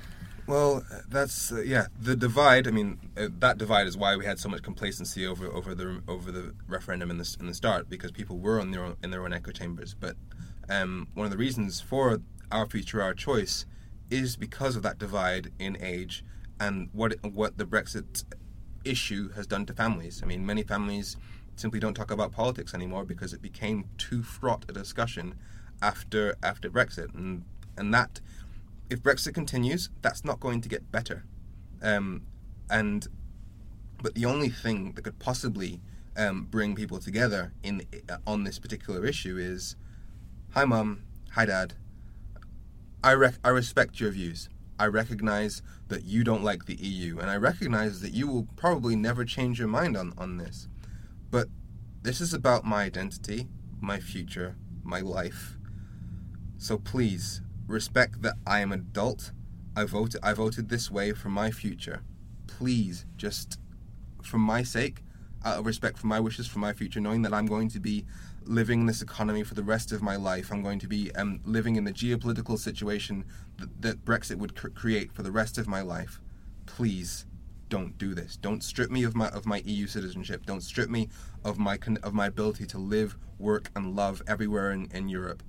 [0.47, 1.87] Well, that's uh, yeah.
[1.99, 2.67] The divide.
[2.67, 6.01] I mean, uh, that divide is why we had so much complacency over over the
[6.07, 9.23] over the referendum in the in the start because people were their own, in their
[9.23, 9.95] own echo chambers.
[9.99, 10.15] But
[10.69, 12.19] um, one of the reasons for
[12.51, 13.65] our future, our choice,
[14.11, 16.23] is because of that divide in age
[16.59, 18.23] and what what the Brexit
[18.83, 20.21] issue has done to families.
[20.23, 21.17] I mean, many families
[21.55, 25.35] simply don't talk about politics anymore because it became too fraught a discussion
[25.81, 27.43] after after Brexit, and
[27.77, 28.21] and that
[28.89, 31.25] if Brexit continues, that's not going to get better.
[31.81, 32.23] Um,
[32.69, 33.07] and
[34.01, 35.81] but the only thing that could possibly
[36.17, 39.75] um, bring people together in uh, on this particular issue is,
[40.51, 41.73] hi mom, hi dad.
[43.03, 44.49] I rec- I respect your views.
[44.77, 48.95] I recognize that you don't like the EU, and I recognize that you will probably
[48.95, 50.67] never change your mind on, on this.
[51.31, 51.47] But
[52.01, 53.47] this is about my identity,
[53.79, 55.57] my future, my life.
[56.57, 59.31] So please, respect that I am an adult.
[59.75, 62.03] I voted I voted this way for my future.
[62.47, 63.59] Please, just
[64.23, 65.03] for my sake,
[65.43, 68.05] out of respect for my wishes for my future, knowing that I'm going to be
[68.43, 70.51] living in this economy for the rest of my life.
[70.51, 73.25] I'm going to be um, living in the geopolitical situation
[73.57, 76.21] that, that Brexit would cr- create for the rest of my life.
[76.65, 77.25] Please,
[77.69, 78.37] don't do this.
[78.37, 80.45] Don't strip me of my of my EU citizenship.
[80.45, 81.09] Don't strip me
[81.43, 85.43] of my of my ability to live, work, and love everywhere in, in Europe.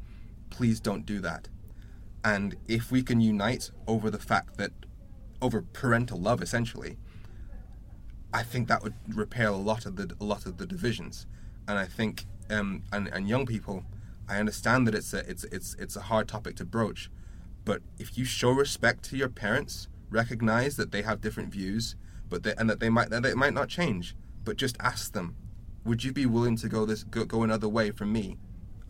[0.51, 1.49] Please don't do that.
[2.27, 4.73] And if we can unite over the fact that,
[5.41, 6.99] over parental love, essentially,
[8.35, 11.27] I think that would repair a lot of the a lot of the divisions.
[11.69, 13.85] And I think, um, and and young people,
[14.29, 17.11] I understand that it's a it's it's it's a hard topic to broach,
[17.65, 21.95] but if you show respect to your parents, recognize that they have different views,
[22.29, 25.37] but they, and that they might that they might not change, but just ask them,
[25.85, 28.37] would you be willing to go this go, go another way from me?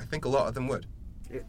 [0.01, 0.87] I think a lot of them would.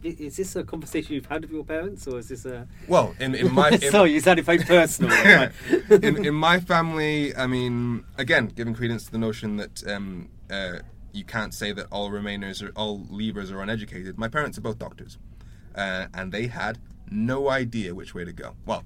[0.02, 2.66] Is this a conversation you've had with your parents, or is this a?
[2.88, 5.12] Well, in, in my in, sorry, you sounded very personal.
[5.90, 10.78] in, in my family, I mean, again, giving credence to the notion that um, uh,
[11.12, 14.18] you can't say that all Remainers or all Leavers are uneducated.
[14.18, 15.16] My parents are both doctors,
[15.76, 16.78] uh, and they had
[17.10, 18.56] no idea which way to go.
[18.66, 18.84] Well,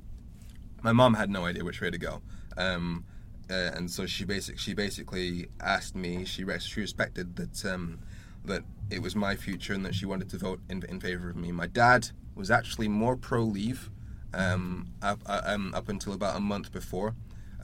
[0.83, 2.20] my mom had no idea which way to go,
[2.59, 3.05] um,
[3.50, 6.26] uh, and so she basic she basically asked me.
[6.26, 7.64] She res- she respected that.
[7.64, 8.00] Um,
[8.44, 11.37] that it was my future and that she wanted to vote in, in favor of
[11.37, 11.52] me.
[11.52, 13.90] My dad was actually more pro leave
[14.35, 17.14] um, up, uh, um, up until about a month before.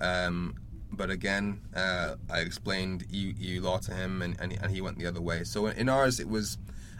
[0.00, 0.54] Um,
[0.90, 4.98] but again, uh, I explained EU, EU, law to him and, and, and, he went
[4.98, 5.44] the other way.
[5.44, 6.56] So in ours, it was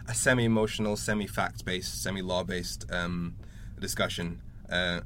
[0.07, 3.35] a semi emotional, semi fact based, semi law based um,
[3.79, 4.41] discussion.
[4.69, 5.01] Uh,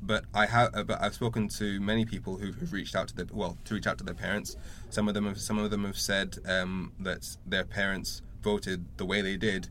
[0.00, 3.26] but I have, uh, but I've spoken to many people who've, reached out to their
[3.32, 4.56] well to reach out to their parents.
[4.90, 9.04] Some of them have some of them have said um, that their parents voted the
[9.04, 9.68] way they did,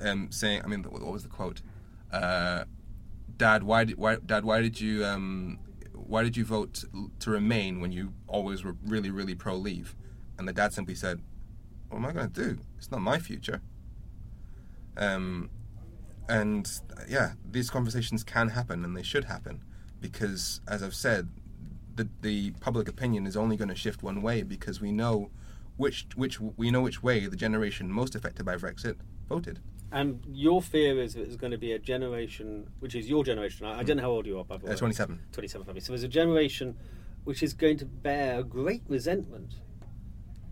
[0.00, 1.60] um, saying, I mean, what was the quote?
[2.12, 2.64] Uh,
[3.36, 5.58] Dad, why did why Dad why did you um,
[5.92, 6.84] why did you vote
[7.20, 9.94] to remain when you always were really really pro leave?
[10.38, 11.20] And the dad simply said,
[11.88, 12.58] "What am I going to do?
[12.78, 13.60] It's not my future."
[14.96, 15.50] Um,
[16.28, 16.70] and
[17.08, 19.62] yeah, these conversations can happen and they should happen
[20.00, 21.28] because, as I've said,
[21.94, 25.30] the the public opinion is only going to shift one way because we know
[25.76, 28.96] which which we know which way the generation most affected by Brexit
[29.28, 29.60] voted.
[29.90, 33.66] And your fear is that there's going to be a generation, which is your generation.
[33.66, 34.72] I, I don't know how old you are, by the way.
[34.72, 35.20] Uh, 27.
[35.32, 36.76] 27, So there's a generation
[37.24, 39.56] which is going to bear great resentment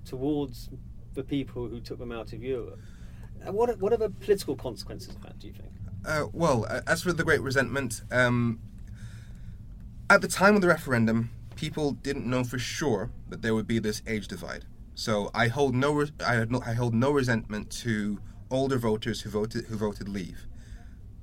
[0.04, 0.68] towards
[1.14, 2.80] the people who took them out of Europe.
[3.46, 5.68] Uh, what, what are the political consequences of that, do you think?
[6.04, 8.60] Uh, well, uh, as for the Great Resentment, um,
[10.08, 13.78] at the time of the referendum, people didn't know for sure that there would be
[13.78, 14.64] this age divide.
[14.94, 18.18] So I hold no, re- I, no, I hold no resentment to
[18.50, 20.46] older voters who voted who voted Leave.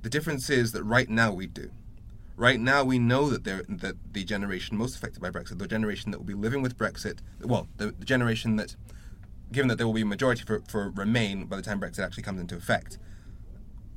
[0.02, 1.70] The difference is that right now we do.
[2.36, 6.10] Right now we know that there that the generation most affected by Brexit, the generation
[6.10, 8.76] that will be living with Brexit, well, the, the generation that
[9.52, 12.22] given that there will be a majority for, for Remain by the time Brexit actually
[12.22, 12.98] comes into effect,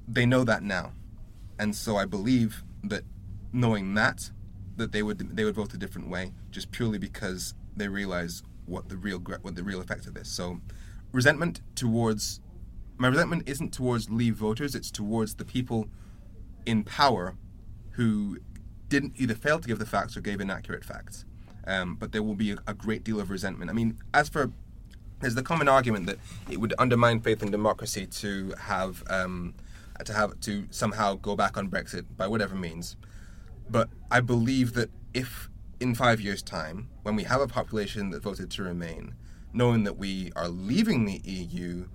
[0.07, 0.93] they know that now.
[1.59, 3.03] And so I believe that
[3.53, 4.31] knowing that,
[4.77, 8.89] that they would they would vote a different way, just purely because they realize what
[8.89, 10.29] the real what the real effect of this.
[10.29, 10.59] So
[11.11, 12.39] resentment towards
[12.97, 15.87] my resentment isn't towards leave voters, it's towards the people
[16.65, 17.35] in power
[17.91, 18.37] who
[18.87, 21.25] didn't either fail to give the facts or gave inaccurate facts.
[21.65, 23.69] Um, but there will be a, a, great deal of resentment.
[23.69, 24.51] I mean, as for
[25.21, 26.17] there's the common argument that
[26.49, 29.53] it would undermine faith in democracy to have um,
[30.03, 32.95] to have to somehow go back on Brexit by whatever means.
[33.69, 38.23] But I believe that if in five years' time, when we have a population that
[38.23, 39.13] voted to remain,
[39.53, 41.87] knowing that we are leaving the EU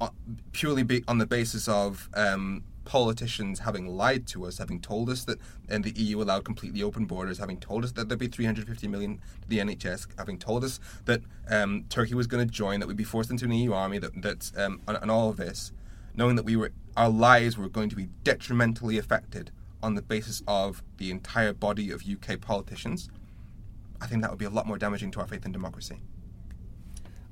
[0.00, 0.10] uh,
[0.52, 5.38] purely on the basis of um, politicians having lied to us, having told us that
[5.68, 9.18] and the EU allowed completely open borders, having told us that there'd be 350 million
[9.42, 12.96] to the NHS, having told us that um, Turkey was going to join, that we'd
[12.96, 15.72] be forced into an EU army, that that um, and, and all of this,
[16.14, 19.50] knowing that we were our lives were going to be detrimentally affected
[19.82, 23.08] on the basis of the entire body of UK politicians,
[24.00, 26.00] I think that would be a lot more damaging to our faith in democracy.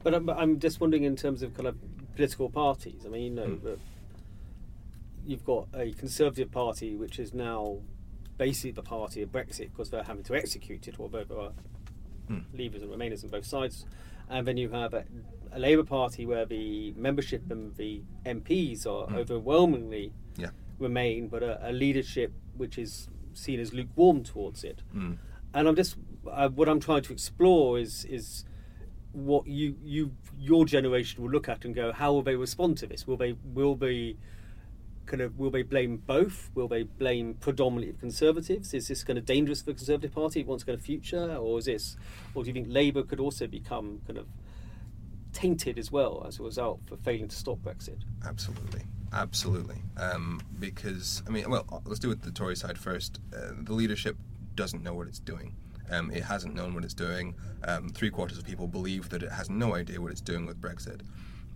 [0.02, 1.76] But I'm, I'm just wondering in terms of kind of
[2.16, 3.02] political parties.
[3.04, 3.78] I mean, you know, mm.
[5.30, 7.78] You've got a Conservative Party which is now
[8.36, 11.52] basically the party of Brexit because they're having to execute it, or both are
[12.28, 12.42] mm.
[12.54, 13.86] Leavers and Remainers on both sides.
[14.28, 15.04] And then you have a,
[15.52, 19.16] a Labour Party where the membership and the MPs are mm.
[19.16, 20.48] overwhelmingly yeah.
[20.78, 24.82] Remain, but a, a, leadership which is seen as lukewarm towards it.
[24.96, 25.18] Mm.
[25.54, 25.96] And I'm just
[26.28, 28.44] uh, what I'm trying to explore is is
[29.12, 32.86] what you you your generation will look at and go, how will they respond to
[32.86, 33.06] this?
[33.06, 34.16] Will they will they
[35.10, 36.50] kind of will they blame both?
[36.54, 38.72] Will they blame predominantly conservatives?
[38.72, 40.40] Is this kind of dangerous for the Conservative Party?
[40.40, 41.96] It wants kind of future, or is this,
[42.34, 44.26] or do you think Labour could also become kind of
[45.32, 47.98] tainted as well as a result for failing to stop Brexit?
[48.24, 48.82] Absolutely.
[49.12, 53.18] Absolutely, um, because I mean, well, let's do it the Tory side first.
[53.34, 54.16] Uh, the leadership
[54.54, 55.56] doesn't know what it's doing.
[55.90, 57.34] Um, it hasn't known what it's doing.
[57.64, 60.60] Um, three quarters of people believe that it has no idea what it's doing with
[60.60, 61.00] Brexit.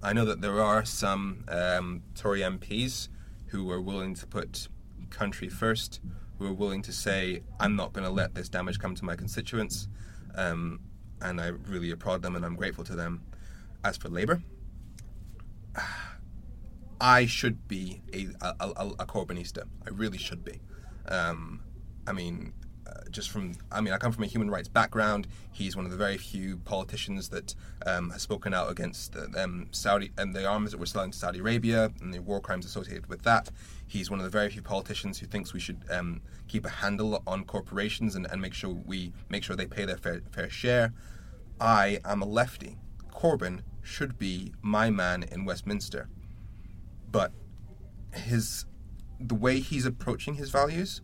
[0.03, 3.07] I know that there are some um, Tory MPs
[3.55, 4.67] who are willing to put
[5.11, 6.01] country first,
[6.39, 9.15] who are willing to say, I'm not going to let this damage come to my
[9.15, 9.87] constituents.
[10.35, 10.81] Um,
[11.23, 13.23] and I really applaud them and I'm grateful to them.
[13.85, 14.43] As for Labour,
[17.01, 19.63] I should be a, a, a, a Corbynista.
[19.87, 20.61] I really should be.
[21.07, 21.61] Um,
[22.09, 22.55] I mean,
[23.11, 25.27] just from, I mean, I come from a human rights background.
[25.53, 27.55] He's one of the very few politicians that
[27.87, 31.39] um, has spoken out against um, Saudi and the arms that were selling to Saudi
[31.39, 33.51] Arabia and the war crimes associated with that.
[33.87, 37.23] He's one of the very few politicians who thinks we should um, keep a handle
[37.27, 40.93] on corporations and, and make sure we make sure they pay their fair, fair share.
[41.61, 42.79] I am a lefty.
[43.13, 46.09] Corbyn should be my man in Westminster,
[47.11, 47.33] but
[48.13, 48.67] his
[49.21, 51.01] the way he's approaching his values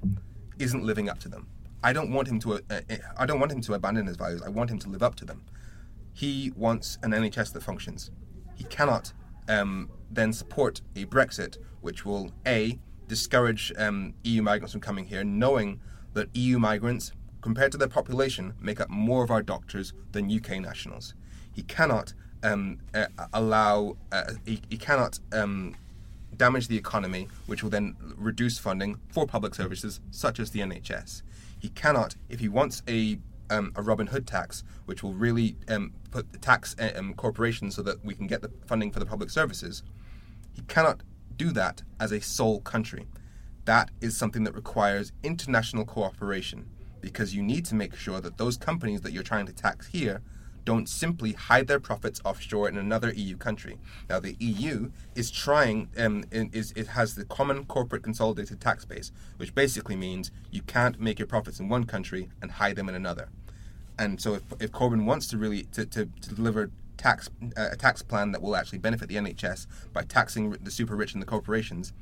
[0.59, 1.46] isn't living up to them.
[1.83, 2.55] I don't want him to.
[2.55, 2.81] Uh, uh,
[3.16, 4.43] I don't want him to abandon his values.
[4.43, 5.43] I want him to live up to them.
[6.12, 8.11] He wants an NHS that functions.
[8.55, 9.12] He cannot
[9.49, 15.25] um, then support a Brexit which will a discourage um, EU migrants from coming here,
[15.25, 15.81] knowing
[16.12, 20.61] that EU migrants, compared to their population, make up more of our doctors than UK
[20.61, 21.14] nationals.
[21.53, 22.12] He cannot
[22.43, 23.97] um, uh, allow.
[24.12, 25.75] Uh, he, he, cannot um,
[26.37, 31.23] damage the economy, which will then reduce funding for public services such as the NHS.
[31.61, 33.18] He cannot, if he wants a
[33.51, 38.05] um, a Robin Hood tax, which will really um, put tax um, corporations so that
[38.05, 39.83] we can get the funding for the public services.
[40.55, 41.03] He cannot
[41.37, 43.09] do that as a sole country.
[43.64, 46.68] That is something that requires international cooperation
[47.01, 50.23] because you need to make sure that those companies that you're trying to tax here
[50.64, 53.79] don't simply hide their profits offshore in another EU country.
[54.09, 59.12] Now, the EU is trying, um, is it has the common corporate consolidated tax base,
[59.37, 62.94] which basically means you can't make your profits in one country and hide them in
[62.94, 63.29] another.
[63.99, 67.77] And so, if, if Corbyn wants to really to, to, to deliver tax uh, a
[67.77, 71.27] tax plan that will actually benefit the NHS by taxing the super rich and the
[71.27, 71.92] corporations,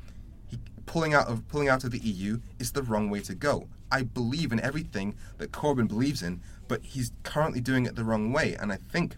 [0.46, 3.68] he, pulling out of pulling out of the EU is the wrong way to go.
[3.90, 8.32] I believe in everything that Corbyn believes in, but he's currently doing it the wrong
[8.32, 8.54] way.
[8.60, 9.16] And I think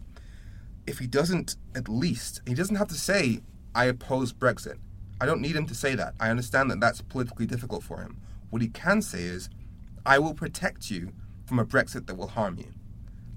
[0.87, 3.41] if he doesn't, at least, he doesn't have to say,
[3.75, 4.79] I oppose Brexit.
[5.21, 6.15] I don't need him to say that.
[6.19, 8.17] I understand that that's politically difficult for him.
[8.49, 9.51] What he can say is,
[10.07, 11.13] I will protect you
[11.45, 12.73] from a Brexit that will harm you.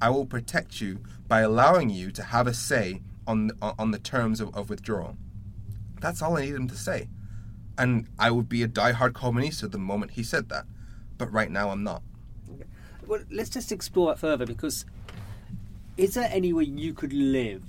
[0.02, 4.39] I will protect you by allowing you to have a say on, on the terms
[4.39, 5.17] of, of withdrawal.
[5.99, 7.10] That's all I need him to say.
[7.78, 10.65] And I would be a die-hard at the moment he said that.
[11.17, 12.04] But right now I'm not.
[13.08, 14.86] Well, let's just explore it further because
[15.98, 17.63] is there any way you could live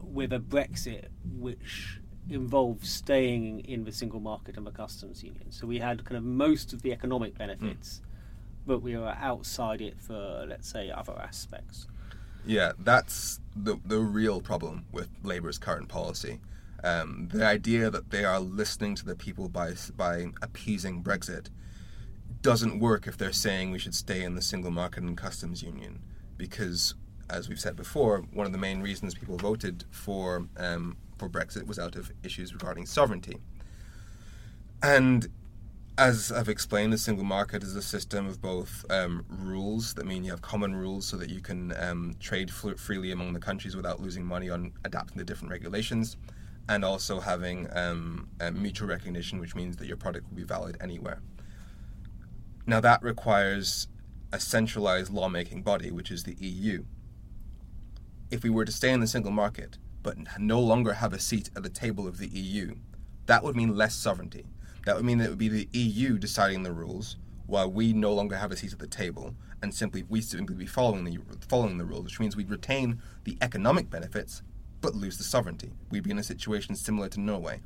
[0.00, 1.06] with a Brexit
[1.38, 5.50] which involves staying in the single market and the customs union?
[5.50, 8.66] So we had kind of most of the economic benefits, mm.
[8.66, 11.86] but we were outside it for, let's say, other aspects.
[12.44, 16.38] Yeah, that's the the real problem with Labour's current policy.
[16.84, 21.48] Um, the idea that they are listening to the people by by appeasing Brexit
[22.46, 26.00] doesn't work if they're saying we should stay in the single market and customs union
[26.38, 26.94] because
[27.28, 31.66] as we've said before one of the main reasons people voted for um, for Brexit
[31.66, 33.38] was out of issues regarding sovereignty
[34.82, 35.28] And
[35.98, 40.24] as I've explained, the single market is a system of both um, rules that mean
[40.24, 43.76] you have common rules so that you can um, trade fl- freely among the countries
[43.76, 46.16] without losing money on adapting to different regulations,
[46.68, 51.20] and also having um, mutual recognition, which means that your product will be valid anywhere.
[52.66, 53.88] Now, that requires
[54.32, 56.84] a centralized lawmaking body, which is the EU.
[58.30, 61.50] If we were to stay in the single market, but no longer have a seat
[61.56, 62.74] at the table of the EU,
[63.26, 64.46] that would mean less sovereignty
[64.86, 68.14] that would mean that it would be the EU deciding the rules, while we no
[68.14, 71.76] longer have a seat at the table, and simply we simply be following the following
[71.76, 74.42] the rules, which means we'd retain the economic benefits
[74.80, 75.72] but lose the sovereignty.
[75.90, 77.62] We'd be in a situation similar to Norway.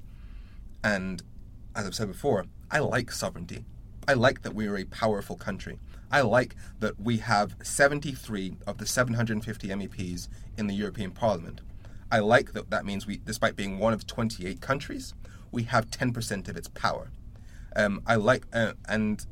[0.83, 1.23] And
[1.77, 3.67] as I've said before, I like sovereignty.
[4.11, 5.79] I like that we are a powerful country.
[6.11, 11.61] I like that we have 73 of the 750 MEPs in the European Parliament.
[12.11, 15.15] I like that that means we, despite being one of 28 countries,
[15.53, 17.13] we have 10% of its power.
[17.77, 19.25] Um, I like, uh, and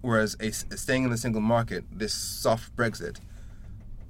[0.00, 3.18] whereas a, staying in the single market, this soft Brexit,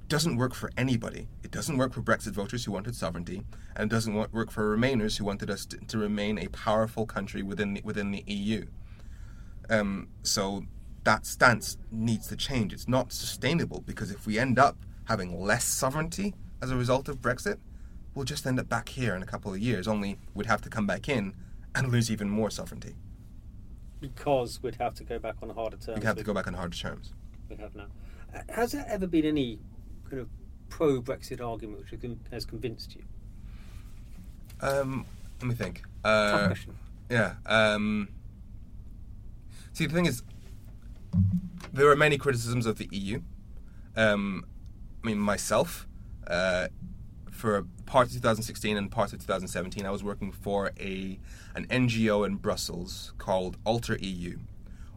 [0.07, 1.27] doesn't work for anybody.
[1.43, 3.43] It doesn't work for Brexit voters who wanted sovereignty,
[3.75, 7.43] and it doesn't work for Remainers who wanted us to, to remain a powerful country
[7.43, 8.67] within the, within the EU.
[9.69, 10.63] Um, so
[11.03, 12.73] that stance needs to change.
[12.73, 17.21] It's not sustainable because if we end up having less sovereignty as a result of
[17.21, 17.57] Brexit,
[18.13, 20.69] we'll just end up back here in a couple of years, only we'd have to
[20.69, 21.33] come back in
[21.75, 22.95] and lose even more sovereignty.
[24.01, 25.99] Because we'd have to go back on harder terms.
[25.99, 27.13] We'd have to go back on harder terms.
[27.49, 27.87] We have now.
[28.35, 29.59] Uh, has there ever been any
[30.09, 30.29] kind of
[30.69, 33.03] pro Brexit argument which has convinced you?
[34.61, 35.05] Um,
[35.39, 35.83] let me think.
[36.03, 36.53] Uh,
[37.09, 37.35] yeah.
[37.45, 38.09] Um,
[39.77, 40.23] see, the thing is,
[41.71, 43.21] there are many criticisms of the EU.
[43.95, 44.45] Um,
[45.03, 45.87] I mean, myself,
[46.25, 46.67] uh,
[47.31, 51.19] for part of 2016 and part of 2017, I was working for a
[51.55, 54.39] an NGO in Brussels called Alter EU,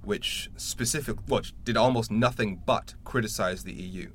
[0.03, 4.11] which specific which did almost nothing but criticize the EU,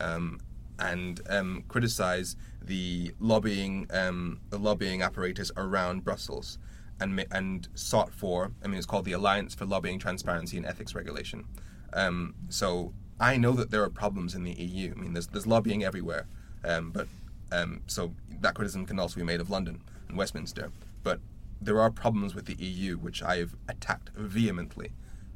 [0.00, 0.40] um,
[0.78, 6.58] and um, criticize the lobbying um, the lobbying apparatus around Brussels,
[7.00, 10.94] and and sought for I mean it's called the Alliance for Lobbying Transparency and Ethics
[10.94, 11.44] Regulation.
[11.92, 14.92] Um, so I know that there are problems in the EU.
[14.96, 16.26] I mean there's there's lobbying everywhere,
[16.64, 17.08] um, but
[17.52, 20.70] um, so that criticism can also be made of London and Westminster.
[21.02, 21.20] But
[21.60, 24.92] there are problems with the EU which I have attacked vehemently.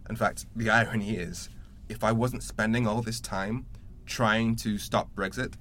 [0.08, 1.48] In fact, the irony is,
[1.88, 3.66] if I wasn't spending all this time
[4.06, 5.54] trying to stop Brexit,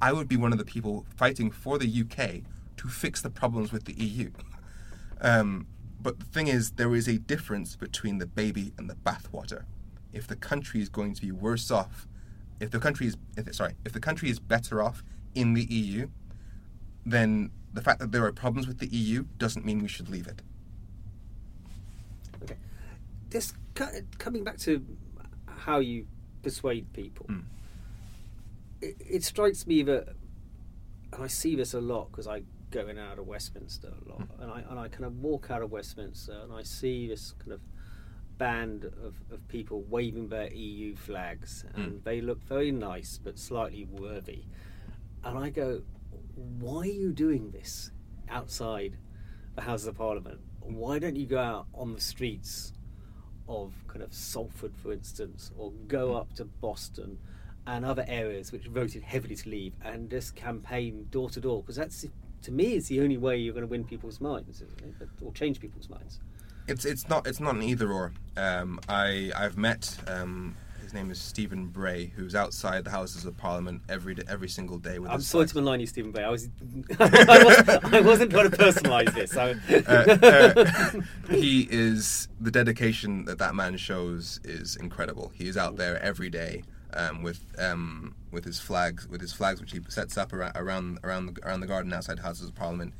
[0.00, 2.42] I would be one of the people fighting for the UK
[2.76, 4.30] to fix the problems with the EU.
[5.20, 5.66] Um,
[6.00, 9.64] but the thing is, there is a difference between the baby and the bathwater.
[10.12, 12.06] If the country is going to be worse off,
[12.60, 15.02] if the country is, if, sorry, if the country is better off
[15.34, 16.08] in the EU,
[17.04, 20.26] then the fact that there are problems with the EU doesn't mean we should leave
[20.26, 20.42] it.
[22.42, 22.56] Okay.
[23.30, 23.52] This
[24.18, 24.84] coming back to
[25.46, 26.06] how you
[26.42, 27.26] persuade people.
[27.26, 27.42] Mm.
[28.80, 30.08] It, it, strikes me that,
[31.12, 34.08] and I see this a lot because I go in and out of Westminster a
[34.08, 34.42] lot, mm.
[34.42, 37.52] and I and I kind of walk out of Westminster and I see this kind
[37.52, 37.60] of
[38.38, 42.04] band of, of people waving their EU flags, and mm.
[42.04, 44.44] they look very nice but slightly worthy.
[45.24, 45.82] And I go,
[46.34, 47.90] why are you doing this
[48.28, 48.96] outside
[49.54, 50.40] the Houses of Parliament?
[50.60, 52.72] Why don't you go out on the streets
[53.48, 57.18] of kind of Salford, for instance, or go up to Boston
[57.66, 61.62] and other areas which voted heavily to leave and just campaign door to door?
[61.62, 62.04] Because that's,
[62.46, 64.62] to me, is the only way you're going to win people's minds,
[65.22, 66.20] or change people's minds.
[66.68, 68.12] It's it's not it's not an either or.
[68.36, 73.36] Um, I I've met um, his name is Stephen Bray, who's outside the Houses of
[73.36, 74.98] Parliament every every single day.
[74.98, 76.24] With I'm sorry to malign you, Stephen Bray.
[76.24, 76.48] I was
[76.98, 79.36] I, was, I wasn't trying to personalise this.
[79.36, 79.54] uh,
[81.30, 85.32] uh, he is the dedication that that man shows is incredible.
[85.34, 86.62] He is out there every day
[86.94, 90.98] um, with um, with his flags, with his flags which he sets up around around
[91.04, 92.94] around the, around the garden outside Houses of Parliament,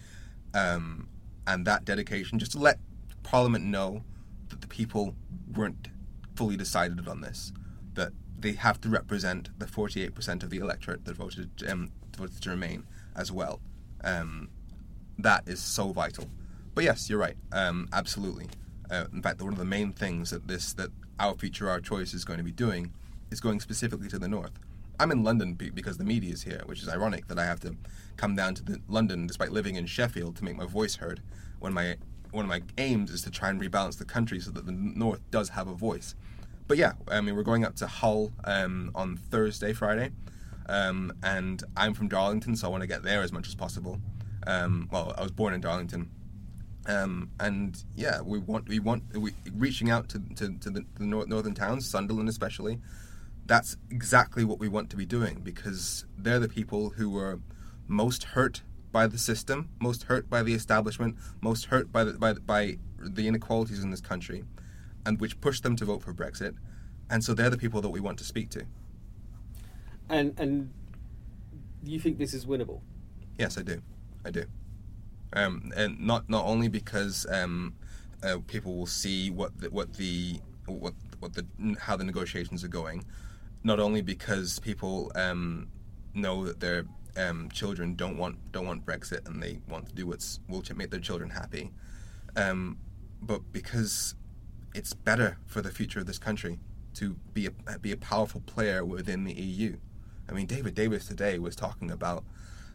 [0.55, 1.09] um,
[1.47, 2.78] and that dedication just to let
[3.22, 4.03] Parliament know
[4.49, 5.14] that the people
[5.55, 5.89] weren't
[6.37, 7.53] fully decided on this
[7.95, 12.51] that they have to represent the 48% of the electorate that voted, um, voted to
[12.51, 12.84] remain
[13.16, 13.61] as well.
[14.05, 14.51] Um,
[15.18, 16.28] that is so vital.
[16.74, 17.37] But yes, you're right.
[17.53, 18.49] Um, absolutely.
[18.91, 22.12] Uh, in fact, one of the main things that this that our future, our choice
[22.12, 22.93] is going to be doing
[23.31, 24.53] is going specifically to the north.
[24.99, 27.77] I'm in London because the media is here, which is ironic that I have to
[28.16, 31.20] come down to London despite living in Sheffield to make my voice heard.
[31.59, 31.97] When my
[32.31, 35.20] one of my aims is to try and rebalance the country so that the north
[35.31, 36.14] does have a voice
[36.68, 40.11] but yeah, I mean, we're going up to Hull um, on Thursday, Friday,
[40.68, 44.01] um, and I'm from Darlington, so I want to get there as much as possible.
[44.47, 46.11] Um, well, I was born in Darlington.
[46.89, 51.05] Um, and yeah, we want we want we, reaching out to to, to the, the
[51.05, 52.81] nor- northern towns, Sunderland especially.
[53.47, 57.40] That's exactly what we want to be doing because they're the people who were
[57.86, 62.32] most hurt by the system, most hurt by the establishment, most hurt by the, by
[62.32, 64.44] by the inequalities in this country,
[65.05, 66.55] and which pushed them to vote for Brexit.
[67.09, 68.64] And so they're the people that we want to speak to.
[70.09, 70.70] And and
[71.84, 72.80] you think this is winnable?
[73.38, 73.82] Yes, I do.
[74.24, 74.44] I do.
[75.32, 77.74] Um, and not not only because um,
[78.22, 81.47] uh, people will see what the, what the what what the
[81.78, 83.05] how the negotiations are going,
[83.66, 85.66] not only because people um,
[86.14, 86.84] know that their
[87.16, 90.90] um, children don't want don't want Brexit and they want to do what's will make
[90.92, 91.72] their children happy,
[92.36, 92.78] um,
[93.20, 94.14] but because
[94.72, 96.60] it's better for the future of this country
[96.94, 99.76] to be a be a powerful player within the EU.
[100.28, 102.22] I mean, David Davis today was talking about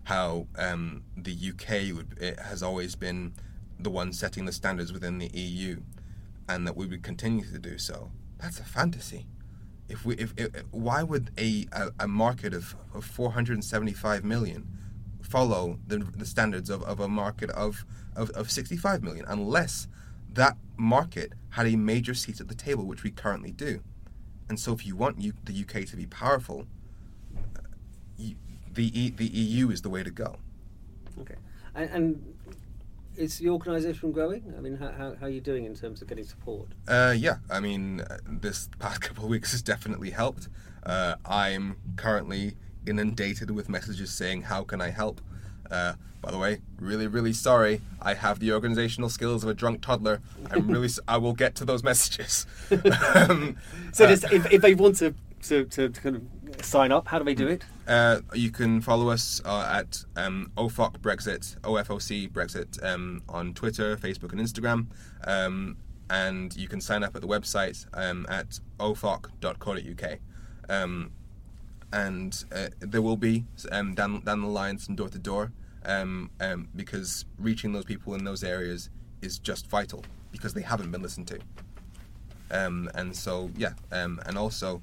[0.05, 3.33] how um, the UK would, has always been
[3.79, 5.79] the one setting the standards within the EU,
[6.49, 8.11] and that we would continue to do so.
[8.39, 9.27] That's a fantasy.
[9.91, 11.67] If we, if, if why would a,
[11.99, 14.67] a, market of, of 475 million
[15.21, 17.85] follow the, the standards of, of a market of,
[18.15, 19.87] of, of 65 million unless
[20.33, 23.81] that market had a major seat at the table, which we currently do.
[24.47, 26.67] And so, if you want U- the UK to be powerful,
[27.55, 27.61] uh,
[28.17, 28.35] you,
[28.73, 30.37] the the EU is the way to go.
[31.19, 31.35] Okay,
[31.75, 32.35] and, and
[33.15, 34.53] is the organisation growing?
[34.57, 36.69] I mean, how, how, how, are you doing in terms of getting support?
[36.87, 40.47] Uh, yeah, I mean, this past couple of weeks has definitely helped.
[40.83, 42.55] Uh, I'm currently
[42.87, 45.21] inundated with messages saying, "How can I help?"
[45.69, 47.81] Uh, by the way, really, really sorry.
[48.01, 50.21] I have the organizational skills of a drunk toddler.
[50.49, 50.89] I'm really.
[51.07, 52.45] I will get to those messages.
[53.15, 53.57] um,
[53.91, 57.07] so, just, if, if they want to, to, to, to kind of sign up?
[57.07, 57.63] How do they do it?
[57.87, 63.97] Uh, you can follow us uh, at um, OFOC Brexit, OFOC Brexit, um, on Twitter,
[63.97, 64.87] Facebook, and Instagram.
[65.25, 65.77] Um,
[66.09, 70.19] and you can sign up at the website um, at ofoc.co.uk.
[70.69, 71.11] Um,
[71.93, 75.51] and uh, there will be um, down, down the line some door to door
[76.75, 78.89] because reaching those people in those areas
[79.21, 81.39] is just vital because they haven't been listened to.
[82.49, 84.81] and so, yeah, and also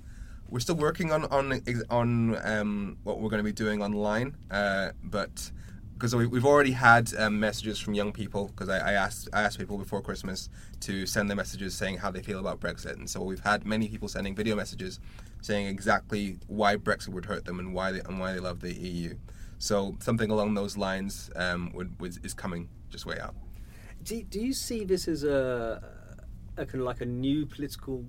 [0.49, 4.91] we're still working on on on um, what we're going to be doing online, uh,
[5.03, 5.51] but
[5.95, 9.43] because we, have already had um, messages from young people because I, I, asked I
[9.43, 10.49] asked people before Christmas
[10.81, 13.89] to send their messages saying how they feel about Brexit, and so we've had many
[13.89, 15.01] people sending video messages
[15.43, 18.73] saying exactly why Brexit would hurt them and why they and why they love the
[18.73, 19.15] EU.
[19.59, 23.35] So something along those lines um, would, would, is coming just way out.
[24.05, 25.83] Do, do you see this as a,
[26.57, 28.05] a kind of like a new political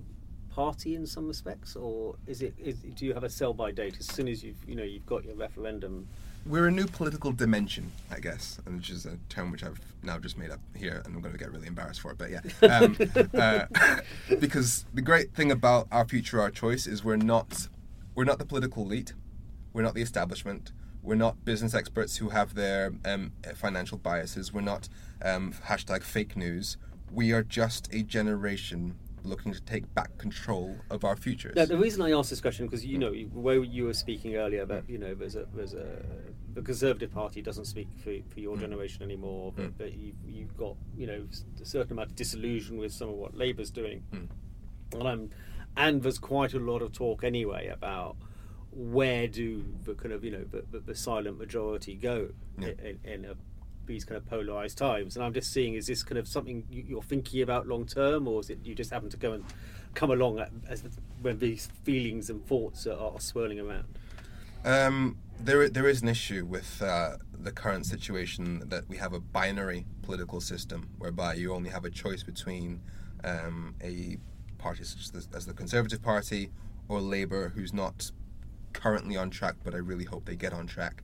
[0.50, 2.54] party in some respects, or is it?
[2.58, 5.24] Is, do you have a sell-by date as soon as you've you know you've got
[5.24, 6.08] your referendum?
[6.46, 10.18] We're a new political dimension, I guess, and which is a term which I've now
[10.18, 12.18] just made up here, and I'm going to get really embarrassed for it.
[12.18, 12.96] But yeah, um,
[13.34, 13.66] uh,
[14.40, 17.68] because the great thing about our future, our choice, is we're not
[18.14, 19.14] we're not the political elite,
[19.72, 20.72] we're not the establishment,
[21.02, 24.88] we're not business experts who have their um, financial biases, we're not
[25.22, 26.76] um, hashtag fake news.
[27.12, 31.54] We are just a generation looking to take back control of our futures.
[31.56, 34.62] Now, the reason I asked this question because you know where you were speaking earlier
[34.62, 35.86] about you know there's a there's a
[36.54, 38.60] the Conservative Party doesn't speak for, for your mm.
[38.60, 39.72] generation anymore, but, mm.
[39.78, 41.26] but you, you've got you know
[41.60, 44.28] a certain amount of disillusion with some of what Labour's doing, mm.
[44.92, 45.30] and I'm
[45.76, 48.16] and there's quite a lot of talk anyway about
[48.72, 52.68] where do the kind of you know the, the, the silent majority go yeah.
[52.82, 53.34] in, in, a
[53.90, 55.16] these kind of polarized times.
[55.16, 58.40] And I'm just seeing, is this kind of something you're thinking about long term, or
[58.40, 59.44] is it you just happen to go and
[59.94, 60.84] come along as
[61.20, 63.86] when these feelings and thoughts are, are swirling around?
[64.64, 69.20] Um, there, there is an issue with uh, the current situation that we have a
[69.20, 72.80] binary political system whereby you only have a choice between
[73.24, 74.18] um, a
[74.58, 76.50] party such as the, as the Conservative Party
[76.88, 78.10] or Labour, who's not
[78.72, 81.02] currently on track, but I really hope they get on track.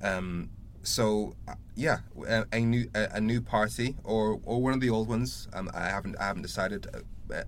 [0.00, 0.50] Um,
[0.82, 4.90] so uh, yeah, a, a, new a, a, new party or or one of the
[4.90, 5.48] old ones.
[5.52, 6.86] Um, I haven't I haven't decided.
[6.92, 7.44] Uh, uh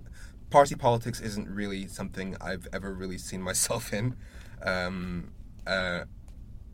[0.49, 4.15] party politics isn't really something I've ever really seen myself in.
[4.63, 5.31] Um,
[5.67, 6.05] uh,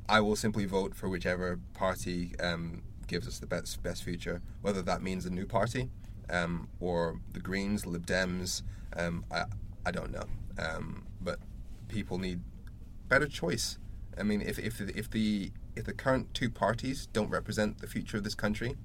[0.08, 4.82] I will simply vote for whichever party um, gives us the best best future, whether
[4.82, 5.90] that means a new party
[6.30, 8.62] um, or the Greens, Lib Dems.
[8.96, 9.46] Um, I
[9.86, 10.26] I don't know,
[10.60, 11.40] um, but
[11.88, 12.42] people need
[13.08, 13.78] better choice.
[14.18, 18.18] I mean, if if if the if the current two parties don't represent the future
[18.18, 18.76] of this country,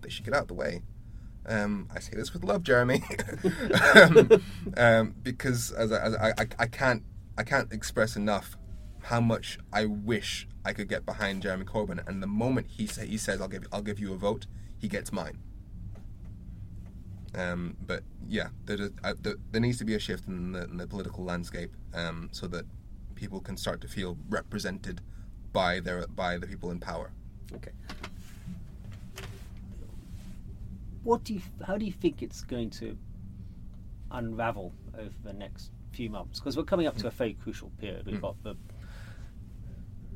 [0.00, 0.82] they should get out of the way.
[1.46, 3.02] Um, I say this with love, Jeremy,
[3.94, 4.42] um,
[4.76, 7.02] um, because as, I, as I, I, can't
[7.38, 8.58] I can't express enough
[9.04, 12.06] how much I wish I could get behind Jeremy Corbyn.
[12.06, 14.46] And the moment he say, he says I'll give I'll give you a vote,
[14.78, 15.38] he gets mine.
[17.34, 20.86] Um, but yeah, there, there, there needs to be a shift in the, in the
[20.86, 22.64] political landscape um, so that
[23.14, 25.00] people can start to feel represented
[25.52, 27.10] by their by the people in power.
[27.54, 27.72] Okay.
[31.02, 31.40] What do you?
[31.66, 32.96] How do you think it's going to
[34.10, 36.40] unravel over the next few months?
[36.40, 38.06] Because we're coming up to a very crucial period.
[38.06, 38.56] We've got the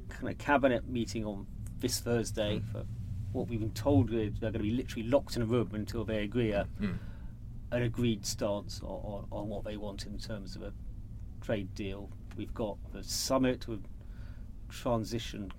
[0.08, 1.46] kind of cabinet meeting on
[1.78, 2.72] this Thursday mm.
[2.72, 2.84] for
[3.32, 6.22] what we've been told they're going to be literally locked in a room until they
[6.22, 6.96] agree a, mm.
[7.70, 10.72] an agreed stance on, on, on what they want in terms of a
[11.40, 12.10] trade deal.
[12.36, 13.82] We've got the summit with
[14.72, 15.52] transition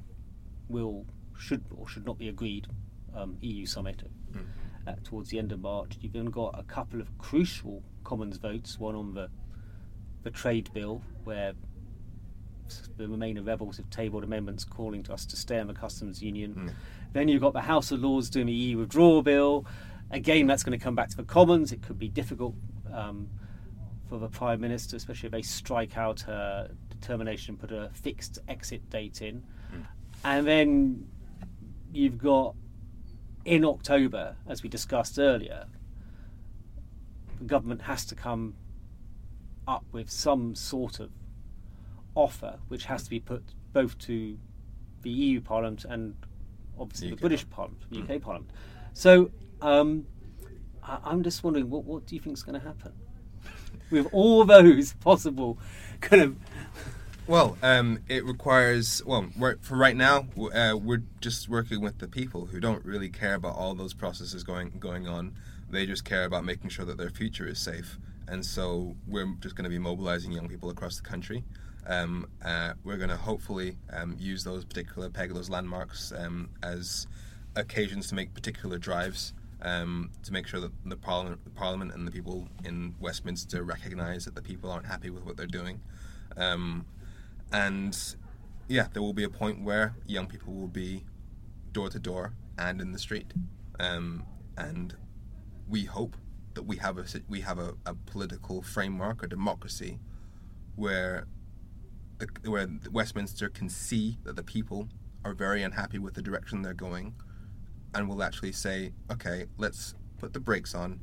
[0.69, 1.05] will
[1.37, 2.67] should or should not be agreed
[3.15, 4.03] um, EU summit
[4.87, 5.97] uh, towards the end of March.
[6.01, 9.29] You've then got a couple of crucial Commons votes, one on the
[10.23, 11.53] the trade bill where
[12.97, 16.53] the Remainer rebels have tabled amendments calling to us to stay in the customs union.
[17.11, 19.65] Then you've got the House of Lords doing the EU withdrawal bill.
[20.11, 21.71] Again, that's going to come back to the Commons.
[21.73, 22.55] It could be difficult
[22.93, 23.29] um,
[24.07, 26.71] for the Prime Minister, especially if they strike out her
[27.07, 29.43] determination, put a fixed exit date in.
[30.23, 31.05] And then
[31.91, 32.55] you've got
[33.45, 35.65] in October, as we discussed earlier,
[37.39, 38.55] the government has to come
[39.67, 41.09] up with some sort of
[42.15, 43.43] offer which has to be put
[43.73, 44.37] both to
[45.01, 46.15] the EU Parliament and
[46.79, 48.51] obviously the UK British Parliament, the UK Parliament.
[48.93, 49.31] So
[49.61, 50.05] um,
[50.83, 52.93] I- I'm just wondering, what, what do you think is going to happen
[53.91, 55.57] with all those possible
[56.01, 56.35] kind of
[57.25, 59.29] Well, um, it requires well
[59.61, 60.27] for right now.
[60.37, 64.43] Uh, we're just working with the people who don't really care about all those processes
[64.43, 65.33] going going on.
[65.69, 69.55] They just care about making sure that their future is safe, and so we're just
[69.55, 71.45] going to be mobilizing young people across the country.
[71.87, 77.07] Um, uh, we're going to hopefully um, use those particular peg those landmarks um, as
[77.55, 82.05] occasions to make particular drives um, to make sure that the parliament, the parliament and
[82.05, 85.81] the people in Westminster recognise that the people aren't happy with what they're doing.
[86.37, 86.85] Um,
[87.51, 87.97] and
[88.67, 91.05] yeah, there will be a point where young people will be
[91.71, 93.33] door to door and in the street,
[93.79, 94.23] um,
[94.57, 94.95] and
[95.67, 96.17] we hope
[96.53, 99.99] that we have a we have a, a political framework, a democracy,
[100.75, 101.25] where
[102.19, 104.87] the, where Westminster can see that the people
[105.25, 107.15] are very unhappy with the direction they're going,
[107.95, 110.99] and will actually say, okay, let's put the brakes on,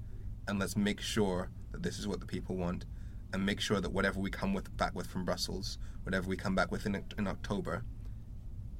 [0.49, 2.87] and let's make sure that this is what the people want,
[3.33, 6.55] and make sure that whatever we come with back with from Brussels, whatever we come
[6.55, 7.85] back with in, in October,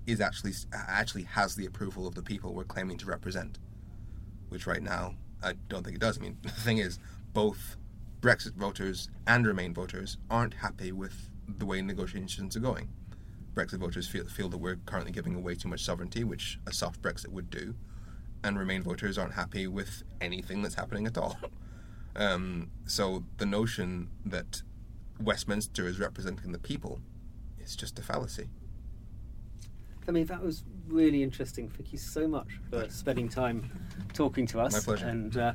[0.07, 3.59] is actually actually has the approval of the people we're claiming to represent.
[4.49, 6.19] Which right now I don't think it does.
[6.19, 6.99] I mean, the thing is,
[7.33, 7.77] both
[8.21, 12.89] Brexit voters and Remain voters aren't happy with the way negotiations are going.
[13.55, 17.03] Brexit voters feel, feel that we're currently giving away too much sovereignty, which a soft
[17.03, 17.75] Brexit would do,
[18.43, 21.39] and Remain voters aren't happy with anything that's happening at all.
[22.17, 24.63] Um, so the notion that
[25.21, 26.99] Westminster is representing the people
[27.63, 28.49] is just a fallacy.
[30.09, 31.69] I mean, that was really interesting.
[31.69, 33.71] Thank you so much for spending time
[34.13, 34.73] talking to us.
[34.73, 35.07] My pleasure.
[35.07, 35.53] And uh,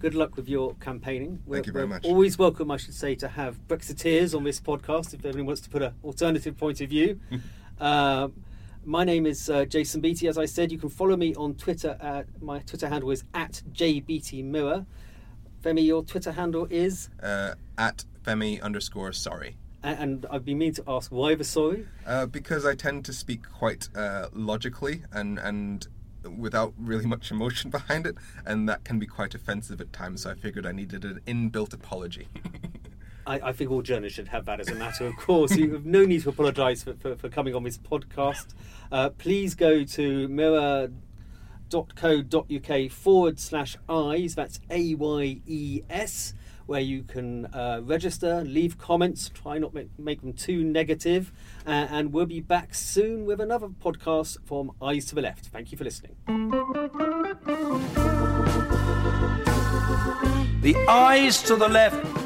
[0.00, 1.40] good luck with your campaigning.
[1.46, 2.04] We're, Thank you very much.
[2.04, 5.70] Always welcome, I should say, to have Brexiteers on this podcast if anyone wants to
[5.70, 7.20] put an alternative point of view.
[7.80, 8.28] uh,
[8.84, 10.28] my name is uh, Jason Beattie.
[10.28, 11.96] As I said, you can follow me on Twitter.
[12.00, 14.86] At, my Twitter handle is at jbeattiemirror.
[15.62, 19.56] Femi, your Twitter handle is, Uh, at Femi underscore sorry.
[19.84, 21.86] and I've been meaning to ask why the sorry.
[22.06, 25.86] Uh, because I tend to speak quite uh, logically and and
[26.38, 28.16] without really much emotion behind it,
[28.46, 30.22] and that can be quite offensive at times.
[30.22, 32.28] So I figured I needed an inbuilt apology.
[33.26, 35.56] I, I think all journalists should have that as a matter of course.
[35.56, 38.54] You have no need to apologise for, for, for coming on this podcast.
[38.90, 40.90] Uh, please go to mirror.co.uk
[42.90, 46.34] forward slash ayes, that's A Y E S,
[46.66, 51.32] where you can uh, register, leave comments, try not make, make them too negative,
[51.66, 55.46] uh, and we'll be back soon with another podcast from Ayes to the Left.
[55.46, 56.16] Thank you for listening.
[60.62, 62.21] The ayes to the left